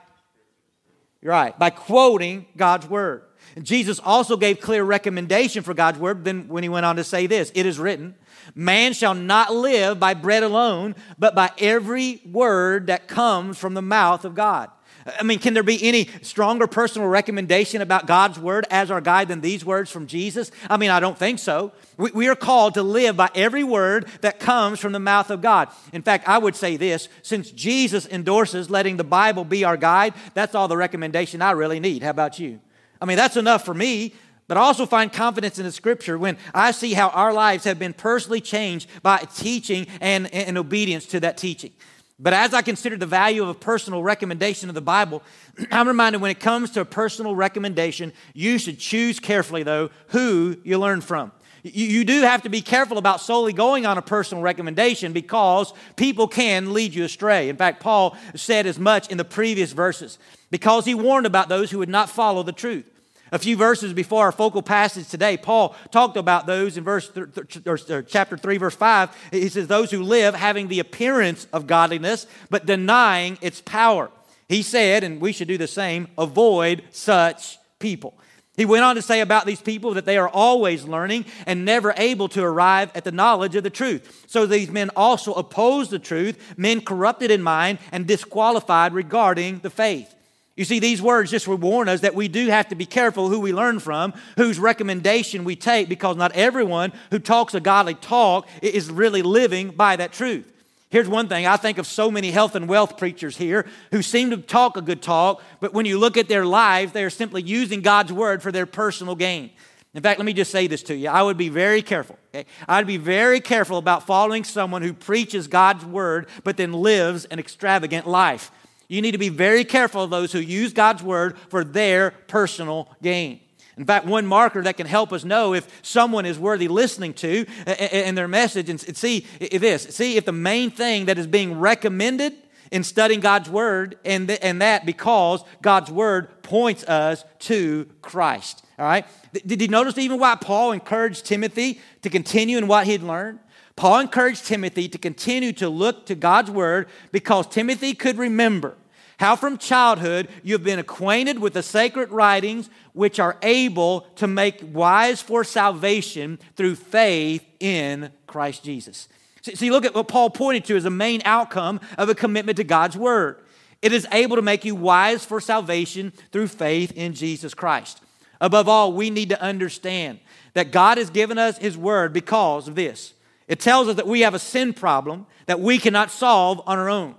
Right, 1.23 1.57
by 1.57 1.71
quoting 1.71 2.47
God's 2.57 2.89
word. 2.89 3.23
And 3.55 3.65
Jesus 3.65 4.01
also 4.03 4.37
gave 4.37 4.61
clear 4.61 4.83
recommendation 4.83 5.63
for 5.63 5.75
God's 5.75 5.99
word 5.99 6.25
then 6.25 6.49
when 6.49 6.63
he 6.63 6.69
went 6.69 6.87
on 6.87 6.97
to 6.97 7.05
say 7.05 7.27
this 7.27 7.53
It 7.55 7.67
is 7.67 7.79
written, 7.79 8.17
Man 8.55 8.93
shall 8.93 9.15
not 9.15 9.55
live 9.55 10.01
by 10.01 10.15
bread 10.15 10.43
alone, 10.43 10.97
but 11.19 11.35
by 11.35 11.51
every 11.59 12.21
word 12.25 12.89
that 12.89 13.09
comes 13.09 13.59
from 13.59 13.75
the 13.75 13.83
mouth 13.83 14.25
of 14.25 14.35
God. 14.35 14.71
I 15.07 15.23
mean, 15.23 15.39
can 15.39 15.55
there 15.55 15.63
be 15.63 15.83
any 15.87 16.09
stronger 16.23 16.67
personal 16.67 17.09
recommendation 17.09 17.83
about 17.83 18.07
God's 18.07 18.39
word 18.39 18.67
as 18.71 18.91
our 18.91 19.01
guide 19.01 19.29
than 19.29 19.41
these 19.41 19.65
words 19.65 19.91
from 19.91 20.07
Jesus? 20.07 20.51
I 20.71 20.77
mean, 20.77 20.91
I 20.91 21.01
don't 21.01 21.19
think 21.19 21.39
so. 21.39 21.73
We, 21.97 22.11
we, 22.13 22.29
are 22.29 22.37
called 22.37 22.75
to 22.75 22.83
live 22.83 23.17
by 23.17 23.31
every 23.35 23.65
word 23.65 24.07
that 24.21 24.39
comes 24.39 24.79
from 24.79 24.93
the 24.93 25.01
mouth 25.01 25.31
of 25.31 25.43
God. 25.43 25.69
In 25.93 26.03
fact, 26.03 26.29
I 26.29 26.39
would 26.39 26.55
say 26.55 26.77
this 26.77 27.09
since 27.23 27.51
Jesus 27.51 28.07
endorses 28.07 28.71
letting 28.71 28.97
the 28.97 29.05
Bible 29.05 29.45
be 29.45 29.65
our 29.65 29.77
guide, 29.77 30.15
that's 30.35 30.55
all 30.55 30.69
the 30.69 30.77
recommendation 30.77 31.43
I 31.43 31.53
really 31.53 31.81
need. 31.81 32.03
How 32.03 32.11
about 32.11 32.39
you? 32.39 32.61
I 33.01 33.05
mean, 33.05 33.17
that's 33.17 33.37
enough 33.37 33.65
for 33.65 33.75
me. 33.75 34.15
But 34.49 34.57
I 34.59 34.61
also 34.61 34.87
find 34.87 35.11
confidence 35.11 35.59
in 35.59 35.65
the 35.65 35.73
scripture 35.73 36.19
when 36.19 36.37
I 36.53 36.73
see 36.73 36.93
how 36.93 37.09
our 37.09 37.33
lives 37.33 37.65
have 37.65 37.79
been 37.79 37.95
personally 37.95 38.41
changed 38.41 38.89
by 39.03 39.19
teaching 39.35 39.87
and, 40.01 40.33
and 40.35 40.59
obedience 40.59 41.07
to 41.07 41.21
that 41.21 41.39
teaching. 41.39 41.73
But 42.23 42.35
as 42.35 42.55
I 42.55 42.63
consider 42.63 42.97
the 42.97 43.05
value 43.05 43.43
of 43.43 43.49
a 43.49 43.55
personal 43.55 44.01
recommendation 44.01 44.69
of 44.69 44.77
the 44.77 44.81
Bible, 44.81 45.25
I'm 45.73 45.89
reminded 45.89 46.23
when 46.23 46.31
it 46.31 46.39
comes 46.39 46.71
to 46.71 46.81
a 46.81 46.85
personal 46.85 47.35
recommendation, 47.35 48.13
you 48.33 48.59
should 48.59 48.79
choose 48.79 49.19
carefully, 49.19 49.65
though, 49.65 49.91
who 50.09 50.57
you 50.63 50.79
learn 50.79 51.01
from. 51.01 51.33
You, 51.65 52.05
do 52.05 52.23
have 52.23 52.43
to 52.43 52.49
be 52.49 52.61
careful 52.61 52.99
about 52.99 53.21
solely 53.21 53.53
going 53.53 53.87
on 53.87 53.97
a 53.97 54.03
personal 54.03 54.43
recommendation 54.43 55.13
because 55.13 55.73
people 55.95 56.27
can 56.27 56.73
lead 56.73 56.93
you 56.93 57.05
astray. 57.05 57.49
In 57.49 57.57
fact, 57.57 57.81
Paul 57.81 58.17
said 58.35 58.67
as 58.67 58.81
much 58.81 59.09
in 59.09 59.17
the 59.17 59.25
previous 59.25 59.71
verses 59.71 60.19
because 60.51 60.85
he 60.85 60.97
warned 60.97 61.25
about 61.25 61.49
those 61.49 61.71
who 61.71 61.79
would 61.79 61.89
not 61.89 62.11
follow 62.11 62.43
the 62.43 62.51
truth. 62.51 62.92
A 63.33 63.39
few 63.39 63.57
verses 63.57 63.95
before 63.95 64.25
our 64.25 64.33
focal 64.33 64.61
passage 64.61 65.09
today, 65.09 65.39
Paul 65.39 65.75
talked 65.91 66.19
about 66.19 66.47
those 66.47 66.77
in 66.77 66.85
verse 66.85 67.09
th- 67.09 67.29
th- 67.35 67.67
or 67.67 68.03
chapter 68.03 68.37
3 68.37 68.59
verse 68.59 68.75
5. 68.75 69.31
He 69.31 69.49
says 69.49 69.67
those 69.67 69.91
who 69.91 70.03
live 70.03 70.35
having 70.35 70.69
the 70.69 70.81
appearance 70.81 71.47
of 71.51 71.67
godliness 71.67 72.27
but 72.51 72.67
denying 72.67 73.39
its 73.41 73.63
power. 73.63 74.11
He 74.51 74.61
said, 74.63 75.03
and 75.03 75.19
we 75.19 75.33
should 75.33 75.49
do 75.49 75.57
the 75.57 75.67
same, 75.67 76.09
avoid 76.19 76.83
such 76.91 77.59
people. 77.79 78.19
He 78.55 78.67
went 78.67 78.85
on 78.85 78.97
to 78.97 79.03
say 79.03 79.21
about 79.21 79.47
these 79.47 79.63
people 79.63 79.95
that 79.95 80.05
they 80.05 80.19
are 80.19 80.29
always 80.29 80.85
learning 80.85 81.25
and 81.47 81.65
never 81.65 81.95
able 81.97 82.29
to 82.29 82.43
arrive 82.43 82.91
at 82.95 83.05
the 83.05 83.13
knowledge 83.13 83.57
of 83.57 83.63
the 83.63 83.71
truth. 83.71 84.27
So 84.27 84.45
these 84.45 84.71
men 84.71 84.91
also 84.95 85.33
oppose 85.33 85.89
the 85.89 85.99
truth, 85.99 86.55
men 86.59 86.83
corrupted 86.83 87.31
in 87.31 87.43
mind 87.43 87.79
and 87.93 88.07
disqualified 88.07 88.93
regarding 88.93 89.61
the 89.61 89.71
faith. 89.71 90.15
You 90.57 90.65
see, 90.65 90.81
these 90.81 91.01
words 91.01 91.31
just 91.31 91.49
warn 91.49 91.89
us 91.89 92.01
that 92.01 92.15
we 92.15 92.29
do 92.29 92.49
have 92.49 92.69
to 92.69 92.75
be 92.75 92.85
careful 92.85 93.29
who 93.29 93.41
we 93.41 93.55
learn 93.55 93.79
from, 93.79 94.13
whose 94.37 94.59
recommendation 94.59 95.45
we 95.45 95.57
take, 95.57 95.89
because 95.89 96.17
not 96.17 96.33
everyone 96.33 96.93
who 97.11 97.19
talks 97.19 97.55
a 97.55 97.61
godly 97.61 97.95
talk 97.95 98.47
is 98.61 98.91
really 98.91 99.23
living 99.23 99.71
by 99.71 99.97
that 99.97 100.13
truth. 100.13 100.53
Here's 100.91 101.09
one 101.09 101.27
thing 101.27 101.47
I 101.47 101.57
think 101.57 101.79
of 101.79 101.87
so 101.87 102.11
many 102.11 102.31
health 102.31 102.55
and 102.55 102.69
wealth 102.69 102.99
preachers 102.99 103.39
here 103.39 103.67
who 103.93 104.03
seem 104.03 104.29
to 104.29 104.37
talk 104.37 104.77
a 104.77 104.83
good 104.83 105.01
talk, 105.01 105.43
but 105.59 105.73
when 105.73 105.87
you 105.87 105.99
look 105.99 106.19
at 106.19 106.29
their 106.29 106.45
lives, 106.45 106.93
they 106.93 107.03
are 107.03 107.09
simply 107.09 107.41
using 107.41 107.81
God's 107.81 108.13
word 108.13 108.43
for 108.43 108.53
their 108.53 108.67
personal 108.67 109.15
gain. 109.15 109.53
In 109.95 110.03
fact, 110.03 110.19
let 110.19 110.27
me 110.27 110.35
just 110.35 110.51
say 110.51 110.67
this 110.67 110.83
to 110.85 110.95
you. 110.95 111.09
I 111.09 111.23
would 111.23 111.39
be 111.39 111.49
very 111.49 111.81
careful. 111.81 112.19
Okay? 112.35 112.47
I'd 112.69 112.87
be 112.87 112.99
very 112.99 113.41
careful 113.41 113.79
about 113.79 114.07
following 114.07 114.45
someone 114.45 114.83
who 114.83 114.93
preaches 114.93 115.49
God's 115.49 115.85
word 115.87 116.29
but 116.45 116.59
then 116.59 116.75
lives 116.75 117.25
an 117.27 117.39
extravagant 117.39 118.07
life. 118.07 118.51
You 118.93 119.01
need 119.01 119.13
to 119.13 119.19
be 119.19 119.31
very 119.31 119.65
careful 119.65 120.03
of 120.03 120.11
those 120.11 120.33
who 120.33 120.39
use 120.39 120.75
God's 120.75 121.03
word 121.03 121.39
for 121.49 121.65
their 121.65 122.11
personal 122.29 122.91
gain. 123.03 123.41
In 123.79 123.87
fact, 123.87 124.05
one 124.05 124.27
marker 124.27 124.61
that 124.65 124.77
can 124.77 124.87
help 124.87 125.15
us 125.15 125.25
know 125.25 125.55
if 125.55 125.67
someone 125.81 126.27
is 126.27 126.39
worthy 126.39 126.69
listening 126.69 127.15
to 127.15 127.47
in 127.91 128.15
their 128.17 128.29
message 128.29 128.69
and 128.69 128.79
see 128.79 129.27
this, 129.41 129.85
see 129.85 130.19
if 130.19 130.27
the 130.27 130.33
main 130.33 130.71
thing 130.71 131.07
that 131.07 131.17
is 131.17 131.27
being 131.27 131.59
recommended 131.59 132.35
in 132.71 132.85
studying 132.85 133.21
God's 133.21 133.49
word 133.49 133.97
and, 134.05 134.31
and 134.31 134.61
that 134.61 134.85
because 134.85 135.43
God's 135.63 135.91
word 135.91 136.43
points 136.43 136.85
us 136.85 137.25
to 137.41 137.87
Christ. 138.03 138.63
All 138.79 138.85
right? 138.85 139.07
Did 139.33 139.63
you 139.63 139.69
notice 139.69 139.97
even 139.97 140.19
why 140.19 140.35
Paul 140.35 140.73
encouraged 140.73 141.25
Timothy 141.25 141.81
to 142.03 142.11
continue 142.11 142.59
in 142.59 142.67
what 142.67 142.87
he'd 142.87 143.03
learned? 143.03 143.39
Paul 143.75 144.01
encouraged 144.01 144.45
Timothy 144.45 144.87
to 144.91 144.99
continue 144.99 145.55
to 145.55 145.71
look 145.71 146.05
to 146.07 146.15
God's 146.15 146.51
word 146.51 146.89
because 147.11 147.47
Timothy 147.47 147.95
could 147.95 148.19
remember 148.19 148.77
how 149.23 149.37
from 149.37 149.57
childhood 149.57 150.27
you 150.43 150.53
have 150.53 150.65
been 150.65 150.81
acquainted 150.81 151.39
with 151.39 151.53
the 151.53 151.63
sacred 151.63 152.11
writings 152.11 152.69
which 152.93 153.21
are 153.21 153.37
able 153.41 154.01
to 154.17 154.27
make 154.27 154.61
wise 154.73 155.23
for 155.23 155.45
salvation 155.45 156.41
through 156.57 156.75
faith 156.75 157.45
in 157.61 158.11
Christ 158.27 158.65
Jesus. 158.65 159.09
See, 159.43 159.71
look 159.71 159.85
at 159.85 159.95
what 159.95 160.09
Paul 160.09 160.29
pointed 160.29 160.65
to 160.65 160.77
as 160.77 160.83
the 160.83 160.91
main 160.91 161.23
outcome 161.25 161.79
of 161.97 162.09
a 162.09 162.17
commitment 162.17 162.57
to 162.57 162.65
God's 162.65 162.97
word. 162.97 163.41
It 163.81 163.93
is 163.93 164.09
able 164.11 164.35
to 164.35 164.43
make 164.43 164.65
you 164.65 164.75
wise 164.75 165.25
for 165.25 165.41
salvation 165.41 166.13
through 166.33 166.49
faith 166.49 166.91
in 166.97 167.15
Jesus 167.15 167.55
Christ. 167.55 168.01
Above 168.41 168.69
all, 168.69 168.93
we 168.93 169.09
need 169.09 169.29
to 169.29 169.41
understand 169.41 170.19
that 170.55 170.73
God 170.73 170.99
has 170.99 171.11
given 171.11 171.39
us 171.39 171.59
His 171.59 171.79
word 171.79 172.13
because 172.13 172.67
of 172.67 172.75
this. 172.75 173.15
It 173.47 173.61
tells 173.61 173.87
us 173.87 173.95
that 173.95 174.09
we 174.09 174.23
have 174.23 174.35
a 174.35 174.41
sin 174.41 174.73
problem 174.73 175.27
that 175.47 175.61
we 175.61 175.79
cannot 175.79 176.11
solve 176.11 176.61
on 176.67 176.77
our 176.77 176.91
own. 176.91 177.15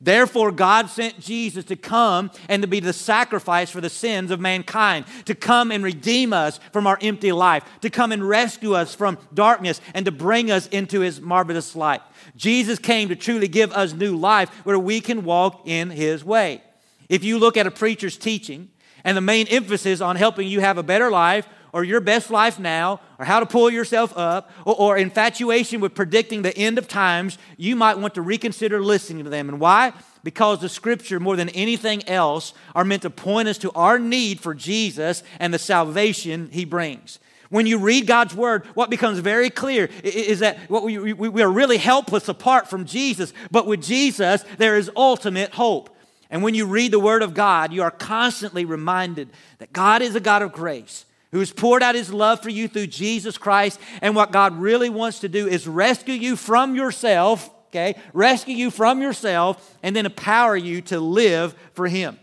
Therefore, 0.00 0.52
God 0.52 0.88
sent 0.90 1.18
Jesus 1.18 1.64
to 1.66 1.76
come 1.76 2.30
and 2.48 2.62
to 2.62 2.68
be 2.68 2.78
the 2.78 2.92
sacrifice 2.92 3.68
for 3.68 3.80
the 3.80 3.90
sins 3.90 4.30
of 4.30 4.38
mankind, 4.38 5.06
to 5.24 5.34
come 5.34 5.72
and 5.72 5.82
redeem 5.82 6.32
us 6.32 6.60
from 6.72 6.86
our 6.86 6.98
empty 7.02 7.32
life, 7.32 7.64
to 7.80 7.90
come 7.90 8.12
and 8.12 8.28
rescue 8.28 8.74
us 8.74 8.94
from 8.94 9.18
darkness, 9.34 9.80
and 9.94 10.06
to 10.06 10.12
bring 10.12 10.52
us 10.52 10.68
into 10.68 11.00
his 11.00 11.20
marvelous 11.20 11.74
light. 11.74 12.00
Jesus 12.36 12.78
came 12.78 13.08
to 13.08 13.16
truly 13.16 13.48
give 13.48 13.72
us 13.72 13.92
new 13.92 14.16
life 14.16 14.50
where 14.64 14.78
we 14.78 15.00
can 15.00 15.24
walk 15.24 15.62
in 15.66 15.90
his 15.90 16.24
way. 16.24 16.62
If 17.08 17.24
you 17.24 17.38
look 17.38 17.56
at 17.56 17.66
a 17.66 17.70
preacher's 17.72 18.16
teaching 18.16 18.68
and 19.02 19.16
the 19.16 19.22
main 19.22 19.48
emphasis 19.48 20.00
on 20.00 20.14
helping 20.14 20.46
you 20.46 20.60
have 20.60 20.78
a 20.78 20.82
better 20.84 21.10
life 21.10 21.48
or 21.72 21.84
your 21.84 22.00
best 22.00 22.30
life 22.30 22.58
now, 22.58 23.00
or 23.18 23.24
how 23.24 23.40
to 23.40 23.46
pull 23.46 23.70
yourself 23.70 24.16
up, 24.16 24.50
or, 24.64 24.74
or, 24.74 24.96
infatuation 24.98 25.80
with 25.80 25.94
predicting 25.94 26.42
the 26.42 26.56
end 26.56 26.78
of 26.78 26.88
times, 26.88 27.38
you 27.56 27.76
might 27.76 27.98
want 27.98 28.14
to 28.14 28.22
reconsider 28.22 28.82
listening 28.82 29.24
to 29.24 29.30
them. 29.30 29.48
And 29.48 29.60
why? 29.60 29.92
Because 30.22 30.60
the 30.60 30.68
scripture, 30.68 31.20
more 31.20 31.36
than 31.36 31.48
anything 31.50 32.06
else, 32.08 32.54
are 32.74 32.84
meant 32.84 33.02
to 33.02 33.10
point 33.10 33.48
us 33.48 33.58
to 33.58 33.70
our 33.72 33.98
need 33.98 34.40
for 34.40 34.54
Jesus 34.54 35.22
and 35.38 35.52
the 35.52 35.58
salvation 35.58 36.48
he 36.52 36.64
brings. 36.64 37.18
When 37.50 37.66
you 37.66 37.78
read 37.78 38.06
God's 38.06 38.34
word, 38.34 38.66
what 38.74 38.90
becomes 38.90 39.20
very 39.20 39.48
clear 39.48 39.88
is 40.02 40.40
that 40.40 40.68
we, 40.68 41.12
we 41.14 41.42
are 41.42 41.50
really 41.50 41.78
helpless 41.78 42.28
apart 42.28 42.68
from 42.68 42.84
Jesus, 42.84 43.32
but 43.50 43.66
with 43.66 43.82
Jesus, 43.82 44.44
there 44.58 44.76
is 44.76 44.90
ultimate 44.94 45.54
hope. 45.54 45.94
And 46.30 46.42
when 46.42 46.54
you 46.54 46.66
read 46.66 46.92
the 46.92 47.00
word 47.00 47.22
of 47.22 47.32
God, 47.32 47.72
you 47.72 47.82
are 47.82 47.90
constantly 47.90 48.66
reminded 48.66 49.30
that 49.58 49.72
God 49.72 50.02
is 50.02 50.14
a 50.14 50.20
God 50.20 50.42
of 50.42 50.52
grace 50.52 51.06
who 51.32 51.38
has 51.40 51.52
poured 51.52 51.82
out 51.82 51.94
his 51.94 52.12
love 52.12 52.42
for 52.42 52.50
you 52.50 52.68
through 52.68 52.86
Jesus 52.86 53.36
Christ. 53.38 53.78
And 54.00 54.16
what 54.16 54.32
God 54.32 54.58
really 54.58 54.90
wants 54.90 55.20
to 55.20 55.28
do 55.28 55.46
is 55.46 55.66
rescue 55.66 56.14
you 56.14 56.36
from 56.36 56.74
yourself, 56.74 57.50
okay? 57.68 57.96
Rescue 58.12 58.56
you 58.56 58.70
from 58.70 59.02
yourself 59.02 59.76
and 59.82 59.94
then 59.94 60.06
empower 60.06 60.56
you 60.56 60.80
to 60.82 61.00
live 61.00 61.54
for 61.74 61.86
him. 61.86 62.18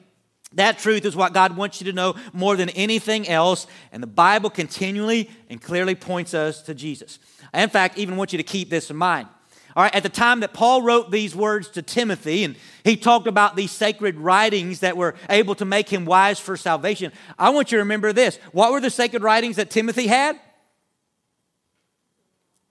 That 0.54 0.80
truth 0.80 1.06
is 1.06 1.16
what 1.16 1.34
God 1.34 1.58
wants 1.58 1.82
you 1.82 1.86
to 1.86 1.94
know 1.94 2.16
more 2.32 2.56
than 2.56 2.70
anything 2.70 3.28
else. 3.28 3.68
And 3.92 4.02
the 4.02 4.08
Bible 4.08 4.50
continually 4.50 5.30
and 5.50 5.62
clearly 5.62 5.96
points 5.96 6.34
us 6.34 6.62
to 6.64 6.74
Jesus. 6.74 7.20
I, 7.54 7.62
in 7.62 7.70
fact, 7.70 7.98
even 7.98 8.16
want 8.16 8.32
you 8.32 8.38
to 8.38 8.44
keep 8.44 8.70
this 8.70 8.90
in 8.90 8.96
mind. 8.96 9.28
All 9.75 9.84
right, 9.84 9.94
at 9.94 10.03
the 10.03 10.10
time 10.10 10.39
that 10.39 10.53
Paul 10.53 10.82
wrote 10.82 11.12
these 11.12 11.36
words 11.36 11.70
to 11.72 11.82
Timothy, 11.82 12.46
and 12.46 12.55
he 12.86 12.96
talked 12.96 13.27
about 13.27 13.58
these 13.58 13.72
sacred 13.72 14.17
writings 14.17 14.79
that 14.79 14.96
were 14.96 15.15
able 15.29 15.53
to 15.55 15.65
make 15.65 15.89
him 15.89 16.05
wise 16.05 16.39
for 16.39 16.55
salvation, 16.55 17.12
I 17.38 17.50
want 17.50 17.72
you 17.72 17.77
to 17.77 17.84
remember 17.84 18.13
this. 18.13 18.38
What 18.53 18.72
were 18.72 18.79
the 18.79 18.89
sacred 18.89 19.22
writings 19.22 19.58
that 19.58 19.70
Timothy 19.70 20.08
had? 20.08 20.39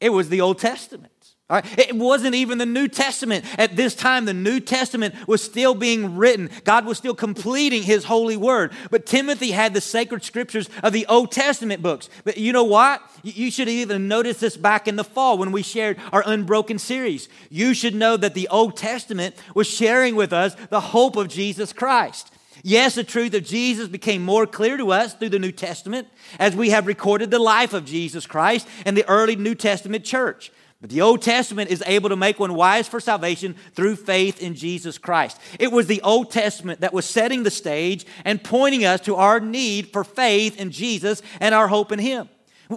It 0.01 0.11
was 0.11 0.31
the 0.31 0.41
Old 0.41 0.59
Testament. 0.59 1.13
It 1.51 1.95
wasn't 1.95 2.35
even 2.35 2.57
the 2.57 2.65
New 2.65 2.89
Testament. 2.89 3.45
At 3.59 3.77
this 3.77 3.95
time, 3.95 4.25
the 4.25 4.33
New 4.33 4.61
Testament 4.61 5.15
was 5.29 5.43
still 5.43 5.75
being 5.75 6.17
written. 6.17 6.49
God 6.65 6.87
was 6.87 6.97
still 6.97 7.15
completing 7.15 7.83
His 7.83 8.05
holy 8.05 8.37
word. 8.37 8.73
But 8.91 9.05
Timothy 9.05 9.51
had 9.51 9.75
the 9.75 9.83
sacred 9.83 10.25
scriptures 10.25 10.71
of 10.83 10.95
the 10.95 11.05
Old 11.07 11.33
Testament 11.33 11.83
books. 11.83 12.09
But 12.25 12.39
you 12.39 12.55
know 12.55 12.65
what? 12.65 13.03
You 13.23 13.51
should 13.51 13.69
even 13.69 14.09
notice 14.09 14.41
this 14.41 14.57
back 14.57 14.89
in 14.89 14.97
the 14.97 15.05
fall 15.05 15.37
when 15.37 15.53
we 15.53 15.63
shared 15.63 15.99
our 16.13 16.23
Unbroken 16.25 16.79
series. 16.79 17.29
You 17.51 17.75
should 17.75 17.95
know 17.95 18.17
that 18.17 18.33
the 18.33 18.49
Old 18.49 18.79
Testament 18.79 19.35
was 19.55 19.67
sharing 19.67 20.17
with 20.17 20.33
us 20.33 20.57
the 20.71 20.81
hope 20.81 21.17
of 21.17 21.29
Jesus 21.29 21.75
Christ. 21.75 22.31
Yes, 22.63 22.95
the 22.95 23.05
truth 23.05 23.35
of 23.35 23.45
Jesus 23.45 23.89
became 23.89 24.25
more 24.25 24.47
clear 24.47 24.79
to 24.79 24.93
us 24.93 25.13
through 25.13 25.29
the 25.29 25.39
New 25.39 25.53
Testament 25.53 26.09
as 26.39 26.57
we 26.57 26.71
have 26.71 26.87
recorded 26.87 27.31
the 27.31 27.39
life 27.39 27.75
of 27.75 27.85
Jesus 27.85 28.27
Christ 28.27 28.67
and 28.87 28.97
the 28.97 29.07
early 29.07 29.37
New 29.37 29.55
Testament 29.55 30.07
church. 30.07 30.51
But 30.85 30.91
the 30.91 31.01
Old 31.01 31.23
Testament 31.23 31.71
is 31.71 31.83
able 31.87 32.11
to 32.11 32.17
make 32.17 32.39
one 32.39 32.53
wise 32.53 32.87
for 32.87 33.01
salvation 33.01 33.55
through 33.73 33.97
faith 33.97 34.43
in 34.43 34.55
Jesus 34.55 34.99
Christ. 34.99 35.41
It 35.59 35.73
was 35.73 35.87
the 35.87 36.03
Old 36.03 36.31
Testament 36.31 36.81
that 36.81 36.93
was 36.93 37.07
setting 37.07 37.43
the 37.43 37.51
stage 37.51 38.05
and 38.23 38.45
pointing 38.45 38.85
us 38.85 39.01
to 39.07 39.17
our 39.17 39.41
need 39.41 39.95
for 39.95 40.05
faith 40.05 40.61
in 40.61 40.71
Jesus 40.71 41.23
and 41.41 41.55
our 41.55 41.69
hope 41.69 41.91
in 41.91 41.99
Him. 41.99 42.29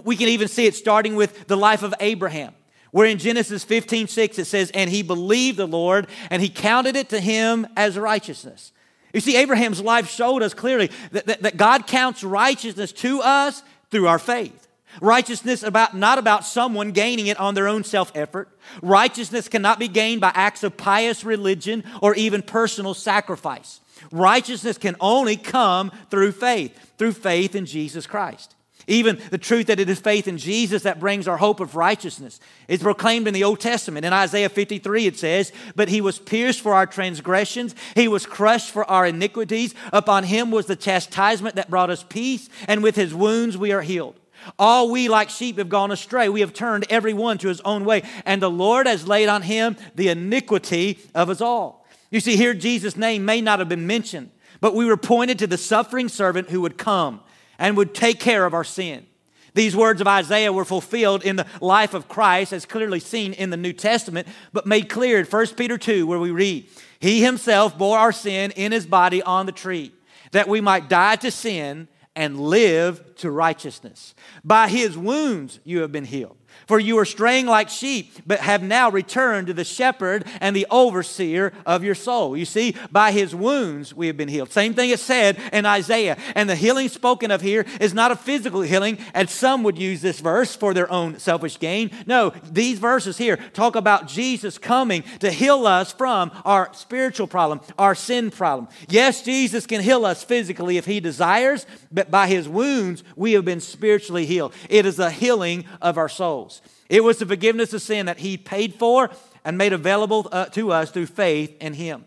We 0.04 0.16
can 0.16 0.28
even 0.28 0.48
see 0.48 0.64
it 0.64 0.74
starting 0.74 1.16
with 1.16 1.48
the 1.48 1.56
life 1.58 1.82
of 1.82 1.92
Abraham, 2.00 2.54
where 2.92 3.06
in 3.06 3.18
Genesis 3.18 3.62
15 3.62 4.06
6 4.06 4.38
it 4.38 4.46
says, 4.46 4.70
And 4.70 4.88
he 4.88 5.02
believed 5.02 5.58
the 5.58 5.68
Lord, 5.68 6.06
and 6.30 6.40
he 6.40 6.48
counted 6.48 6.96
it 6.96 7.10
to 7.10 7.20
him 7.20 7.66
as 7.76 7.98
righteousness. 7.98 8.72
You 9.12 9.20
see, 9.20 9.36
Abraham's 9.36 9.82
life 9.82 10.08
showed 10.08 10.42
us 10.42 10.54
clearly 10.54 10.90
that, 11.12 11.26
that, 11.26 11.42
that 11.42 11.56
God 11.58 11.86
counts 11.86 12.24
righteousness 12.24 12.90
to 12.92 13.20
us 13.20 13.62
through 13.90 14.06
our 14.06 14.18
faith. 14.18 14.67
Righteousness 15.00 15.62
about 15.62 15.96
not 15.96 16.18
about 16.18 16.44
someone 16.44 16.92
gaining 16.92 17.26
it 17.26 17.38
on 17.38 17.54
their 17.54 17.68
own 17.68 17.84
self-effort. 17.84 18.48
Righteousness 18.82 19.48
cannot 19.48 19.78
be 19.78 19.88
gained 19.88 20.20
by 20.20 20.32
acts 20.34 20.62
of 20.62 20.76
pious 20.76 21.24
religion 21.24 21.84
or 22.02 22.14
even 22.14 22.42
personal 22.42 22.94
sacrifice. 22.94 23.80
Righteousness 24.12 24.78
can 24.78 24.96
only 25.00 25.36
come 25.36 25.90
through 26.10 26.32
faith, 26.32 26.96
through 26.98 27.12
faith 27.12 27.54
in 27.54 27.66
Jesus 27.66 28.06
Christ. 28.06 28.54
Even 28.88 29.20
the 29.30 29.38
truth 29.38 29.66
that 29.66 29.78
it 29.78 29.90
is 29.90 30.00
faith 30.00 30.26
in 30.26 30.38
Jesus 30.38 30.84
that 30.84 30.98
brings 30.98 31.28
our 31.28 31.36
hope 31.36 31.60
of 31.60 31.76
righteousness 31.76 32.40
is 32.68 32.82
proclaimed 32.82 33.28
in 33.28 33.34
the 33.34 33.44
Old 33.44 33.60
Testament. 33.60 34.06
In 34.06 34.14
Isaiah 34.14 34.48
53, 34.48 35.06
it 35.06 35.18
says, 35.18 35.52
But 35.76 35.90
he 35.90 36.00
was 36.00 36.18
pierced 36.18 36.62
for 36.62 36.72
our 36.72 36.86
transgressions, 36.86 37.74
he 37.94 38.08
was 38.08 38.24
crushed 38.24 38.70
for 38.70 38.90
our 38.90 39.04
iniquities. 39.06 39.74
Upon 39.92 40.24
him 40.24 40.50
was 40.50 40.66
the 40.66 40.74
chastisement 40.74 41.56
that 41.56 41.68
brought 41.68 41.90
us 41.90 42.02
peace, 42.02 42.48
and 42.66 42.82
with 42.82 42.96
his 42.96 43.14
wounds 43.14 43.58
we 43.58 43.72
are 43.72 43.82
healed. 43.82 44.17
All 44.58 44.90
we 44.90 45.08
like 45.08 45.30
sheep 45.30 45.58
have 45.58 45.68
gone 45.68 45.90
astray. 45.90 46.28
We 46.28 46.40
have 46.40 46.52
turned 46.52 46.86
every 46.90 47.12
one 47.12 47.38
to 47.38 47.48
his 47.48 47.60
own 47.62 47.84
way, 47.84 48.02
and 48.24 48.40
the 48.40 48.50
Lord 48.50 48.86
has 48.86 49.06
laid 49.06 49.28
on 49.28 49.42
him 49.42 49.76
the 49.94 50.08
iniquity 50.08 50.98
of 51.14 51.30
us 51.30 51.40
all. 51.40 51.86
You 52.10 52.20
see, 52.20 52.36
here 52.36 52.54
Jesus' 52.54 52.96
name 52.96 53.24
may 53.24 53.40
not 53.40 53.58
have 53.58 53.68
been 53.68 53.86
mentioned, 53.86 54.30
but 54.60 54.74
we 54.74 54.86
were 54.86 54.96
pointed 54.96 55.38
to 55.40 55.46
the 55.46 55.58
suffering 55.58 56.08
servant 56.08 56.50
who 56.50 56.60
would 56.62 56.78
come 56.78 57.20
and 57.58 57.76
would 57.76 57.94
take 57.94 58.20
care 58.20 58.46
of 58.46 58.54
our 58.54 58.64
sin. 58.64 59.06
These 59.54 59.74
words 59.74 60.00
of 60.00 60.06
Isaiah 60.06 60.52
were 60.52 60.64
fulfilled 60.64 61.24
in 61.24 61.36
the 61.36 61.46
life 61.60 61.92
of 61.94 62.08
Christ, 62.08 62.52
as 62.52 62.64
clearly 62.64 63.00
seen 63.00 63.32
in 63.32 63.50
the 63.50 63.56
New 63.56 63.72
Testament, 63.72 64.28
but 64.52 64.66
made 64.66 64.88
clear 64.88 65.18
in 65.18 65.24
1 65.24 65.46
Peter 65.56 65.76
2, 65.76 66.06
where 66.06 66.18
we 66.18 66.30
read, 66.30 66.68
He 67.00 67.22
himself 67.22 67.76
bore 67.76 67.98
our 67.98 68.12
sin 68.12 68.52
in 68.52 68.72
his 68.72 68.86
body 68.86 69.22
on 69.22 69.46
the 69.46 69.52
tree, 69.52 69.92
that 70.32 70.48
we 70.48 70.60
might 70.60 70.88
die 70.88 71.16
to 71.16 71.30
sin 71.30 71.88
and 72.14 72.38
live 72.38 73.07
to 73.18 73.30
righteousness. 73.30 74.14
By 74.44 74.68
his 74.68 74.96
wounds 74.96 75.60
you 75.64 75.80
have 75.80 75.92
been 75.92 76.04
healed. 76.04 76.36
For 76.66 76.78
you 76.78 76.96
were 76.96 77.04
straying 77.04 77.46
like 77.46 77.68
sheep, 77.68 78.12
but 78.26 78.40
have 78.40 78.62
now 78.62 78.90
returned 78.90 79.46
to 79.46 79.54
the 79.54 79.64
shepherd 79.64 80.26
and 80.40 80.54
the 80.54 80.66
overseer 80.70 81.52
of 81.64 81.84
your 81.84 81.94
soul. 81.94 82.36
You 82.36 82.44
see, 82.44 82.74
by 82.90 83.12
his 83.12 83.34
wounds 83.34 83.94
we 83.94 84.06
have 84.06 84.16
been 84.16 84.28
healed. 84.28 84.50
Same 84.50 84.74
thing 84.74 84.90
is 84.90 85.00
said 85.00 85.38
in 85.52 85.66
Isaiah. 85.66 86.16
And 86.34 86.48
the 86.48 86.56
healing 86.56 86.88
spoken 86.88 87.30
of 87.30 87.40
here 87.40 87.64
is 87.80 87.94
not 87.94 88.10
a 88.10 88.16
physical 88.16 88.60
healing, 88.60 88.98
as 89.14 89.30
some 89.30 89.62
would 89.62 89.78
use 89.78 90.00
this 90.02 90.20
verse 90.20 90.54
for 90.56 90.74
their 90.74 90.90
own 90.90 91.18
selfish 91.18 91.58
gain. 91.58 91.90
No, 92.06 92.32
these 92.50 92.78
verses 92.78 93.16
here 93.18 93.36
talk 93.52 93.76
about 93.76 94.08
Jesus 94.08 94.58
coming 94.58 95.04
to 95.20 95.30
heal 95.30 95.66
us 95.66 95.92
from 95.92 96.30
our 96.44 96.72
spiritual 96.74 97.26
problem, 97.26 97.60
our 97.78 97.94
sin 97.94 98.30
problem. 98.30 98.68
Yes, 98.88 99.22
Jesus 99.22 99.66
can 99.66 99.80
heal 99.80 100.04
us 100.04 100.24
physically 100.24 100.76
if 100.76 100.86
he 100.86 101.00
desires, 101.00 101.66
but 101.92 102.10
by 102.10 102.26
his 102.26 102.48
wounds 102.48 103.04
we 103.16 103.32
have 103.32 103.44
been 103.44 103.60
spiritually 103.60 104.26
healed. 104.26 104.54
It 104.68 104.86
is 104.86 104.98
a 104.98 105.10
healing 105.10 105.64
of 105.80 105.98
our 105.98 106.08
souls. 106.08 106.60
It 106.88 107.04
was 107.04 107.18
the 107.18 107.26
forgiveness 107.26 107.72
of 107.72 107.82
sin 107.82 108.06
that 108.06 108.18
He 108.18 108.36
paid 108.36 108.74
for 108.74 109.10
and 109.44 109.58
made 109.58 109.72
available 109.72 110.28
uh, 110.32 110.46
to 110.46 110.72
us 110.72 110.90
through 110.90 111.06
faith 111.06 111.56
in 111.60 111.74
Him. 111.74 112.04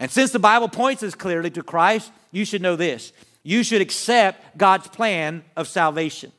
And 0.00 0.10
since 0.10 0.32
the 0.32 0.38
Bible 0.38 0.68
points 0.68 1.02
us 1.02 1.14
clearly 1.14 1.50
to 1.50 1.62
Christ, 1.62 2.10
you 2.32 2.44
should 2.44 2.62
know 2.62 2.76
this. 2.76 3.12
You 3.42 3.62
should 3.62 3.80
accept 3.80 4.58
God's 4.58 4.88
plan 4.88 5.44
of 5.56 5.68
salvation. 5.68 6.32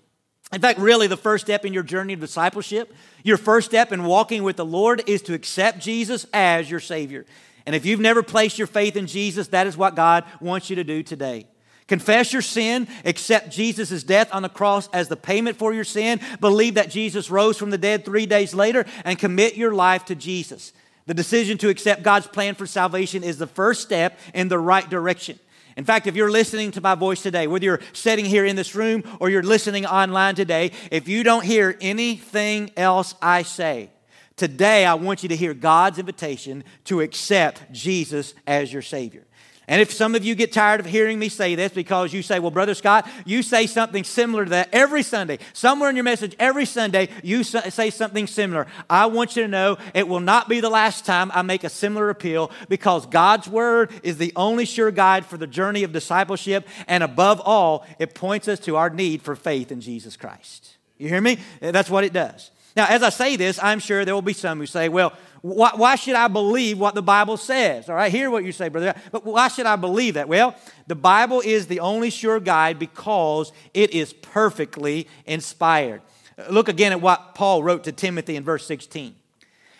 In 0.51 0.61
fact, 0.61 0.79
really, 0.79 1.07
the 1.07 1.17
first 1.17 1.45
step 1.45 1.65
in 1.65 1.73
your 1.73 1.83
journey 1.83 2.13
of 2.13 2.19
discipleship, 2.19 2.93
your 3.23 3.37
first 3.37 3.67
step 3.67 3.91
in 3.91 4.03
walking 4.03 4.43
with 4.43 4.55
the 4.55 4.65
Lord 4.65 5.03
is 5.07 5.21
to 5.23 5.33
accept 5.33 5.79
Jesus 5.79 6.25
as 6.33 6.69
your 6.69 6.79
Savior. 6.79 7.25
And 7.65 7.75
if 7.75 7.85
you've 7.85 7.99
never 7.99 8.21
placed 8.21 8.57
your 8.57 8.67
faith 8.67 8.95
in 8.95 9.07
Jesus, 9.07 9.47
that 9.49 9.67
is 9.67 9.75
what 9.75 9.95
God 9.95 10.23
wants 10.39 10.69
you 10.69 10.75
to 10.75 10.83
do 10.83 11.01
today. 11.01 11.47
Confess 11.87 12.33
your 12.33 12.41
sin, 12.41 12.87
accept 13.03 13.51
Jesus' 13.51 14.03
death 14.03 14.29
on 14.31 14.41
the 14.41 14.49
cross 14.49 14.89
as 14.91 15.07
the 15.07 15.15
payment 15.15 15.57
for 15.57 15.71
your 15.73 15.83
sin, 15.83 16.19
believe 16.39 16.75
that 16.75 16.89
Jesus 16.89 17.29
rose 17.29 17.57
from 17.57 17.69
the 17.69 17.77
dead 17.77 18.03
three 18.03 18.25
days 18.25 18.55
later, 18.55 18.85
and 19.03 19.19
commit 19.19 19.55
your 19.55 19.73
life 19.73 20.05
to 20.05 20.15
Jesus. 20.15 20.73
The 21.05 21.13
decision 21.13 21.59
to 21.59 21.69
accept 21.69 22.01
God's 22.01 22.25
plan 22.25 22.55
for 22.55 22.65
salvation 22.65 23.23
is 23.23 23.37
the 23.37 23.45
first 23.45 23.83
step 23.83 24.17
in 24.33 24.47
the 24.47 24.57
right 24.57 24.89
direction. 24.89 25.39
In 25.77 25.83
fact, 25.83 26.07
if 26.07 26.15
you're 26.15 26.31
listening 26.31 26.71
to 26.71 26.81
my 26.81 26.95
voice 26.95 27.21
today, 27.21 27.47
whether 27.47 27.65
you're 27.65 27.81
sitting 27.93 28.25
here 28.25 28.45
in 28.45 28.55
this 28.55 28.73
room 28.73 29.03
or 29.19 29.29
you're 29.29 29.43
listening 29.43 29.85
online 29.85 30.33
today, 30.33 30.71
if 30.89 31.07
you 31.07 31.21
don't 31.21 31.43
hear 31.43 31.77
anything 31.81 32.71
else 32.77 33.13
I 33.21 33.43
say, 33.43 33.91
today 34.37 34.85
I 34.85 34.95
want 34.95 35.21
you 35.21 35.29
to 35.29 35.35
hear 35.35 35.53
God's 35.53 35.99
invitation 35.99 36.63
to 36.85 37.01
accept 37.01 37.71
Jesus 37.71 38.33
as 38.47 38.71
your 38.71 38.81
Savior. 38.81 39.25
And 39.67 39.81
if 39.81 39.91
some 39.91 40.13
of 40.13 40.23
you 40.23 40.35
get 40.35 40.51
tired 40.51 40.79
of 40.79 40.85
hearing 40.85 41.17
me 41.17 41.27
say 41.27 41.55
this 41.55 41.71
because 41.71 42.13
you 42.13 42.21
say, 42.21 42.39
well, 42.39 42.51
Brother 42.51 42.75
Scott, 42.75 43.09
you 43.25 43.41
say 43.41 43.65
something 43.65 44.03
similar 44.03 44.45
to 44.45 44.49
that 44.51 44.69
every 44.71 45.01
Sunday. 45.01 45.39
Somewhere 45.53 45.89
in 45.89 45.95
your 45.95 46.03
message, 46.03 46.35
every 46.39 46.65
Sunday, 46.65 47.09
you 47.23 47.43
say 47.43 47.89
something 47.89 48.27
similar. 48.27 48.67
I 48.89 49.07
want 49.07 49.35
you 49.35 49.41
to 49.41 49.47
know 49.47 49.77
it 49.93 50.07
will 50.07 50.19
not 50.19 50.47
be 50.47 50.59
the 50.59 50.69
last 50.69 51.05
time 51.05 51.31
I 51.33 51.41
make 51.41 51.63
a 51.63 51.69
similar 51.69 52.09
appeal 52.09 52.51
because 52.69 53.05
God's 53.07 53.47
Word 53.47 53.91
is 54.03 54.17
the 54.17 54.33
only 54.35 54.65
sure 54.65 54.91
guide 54.91 55.25
for 55.25 55.37
the 55.37 55.47
journey 55.47 55.83
of 55.83 55.91
discipleship. 55.91 56.67
And 56.87 57.03
above 57.03 57.41
all, 57.43 57.87
it 57.97 58.13
points 58.13 58.47
us 58.47 58.59
to 58.61 58.75
our 58.75 58.89
need 58.89 59.23
for 59.23 59.35
faith 59.35 59.71
in 59.71 59.81
Jesus 59.81 60.15
Christ. 60.15 60.77
You 60.97 61.09
hear 61.09 61.21
me? 61.21 61.39
That's 61.59 61.89
what 61.89 62.03
it 62.03 62.13
does. 62.13 62.51
Now, 62.75 62.87
as 62.87 63.03
I 63.03 63.09
say 63.09 63.35
this, 63.37 63.57
I'm 63.63 63.79
sure 63.79 64.03
there 64.03 64.13
will 64.13 64.21
be 64.21 64.33
some 64.33 64.59
who 64.59 64.65
say, 64.65 64.89
well, 64.89 65.13
why, 65.45 65.73
why, 65.75 65.95
should 65.95 66.15
I 66.15 66.27
believe 66.27 66.79
what 66.79 66.95
the 66.95 67.03
Bible 67.03 67.37
says? 67.37 67.87
All 67.87 67.95
right, 67.95 68.11
hear 68.11 68.31
what 68.31 68.43
you 68.43 68.51
say, 68.51 68.67
brother. 68.67 68.95
But 69.11 69.23
why 69.23 69.47
should 69.47 69.67
I 69.67 69.75
believe 69.75 70.15
that? 70.15 70.27
Well, 70.27 70.55
the 70.87 70.95
Bible 70.95 71.39
is 71.39 71.67
the 71.67 71.81
only 71.81 72.09
sure 72.09 72.39
guide 72.39 72.79
because 72.79 73.51
it 73.71 73.91
is 73.91 74.11
perfectly 74.11 75.07
inspired. 75.27 76.01
Look 76.49 76.67
again 76.67 76.93
at 76.93 76.99
what 76.99 77.35
Paul 77.35 77.61
wrote 77.61 77.83
to 77.83 77.91
Timothy 77.91 78.35
in 78.35 78.43
verse 78.43 78.65
16. 78.65 79.13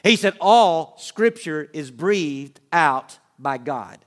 He 0.04 0.16
said, 0.16 0.38
All 0.40 0.94
scripture 1.00 1.68
is 1.74 1.90
breathed 1.90 2.60
out 2.72 3.18
by 3.40 3.58
God. 3.58 3.98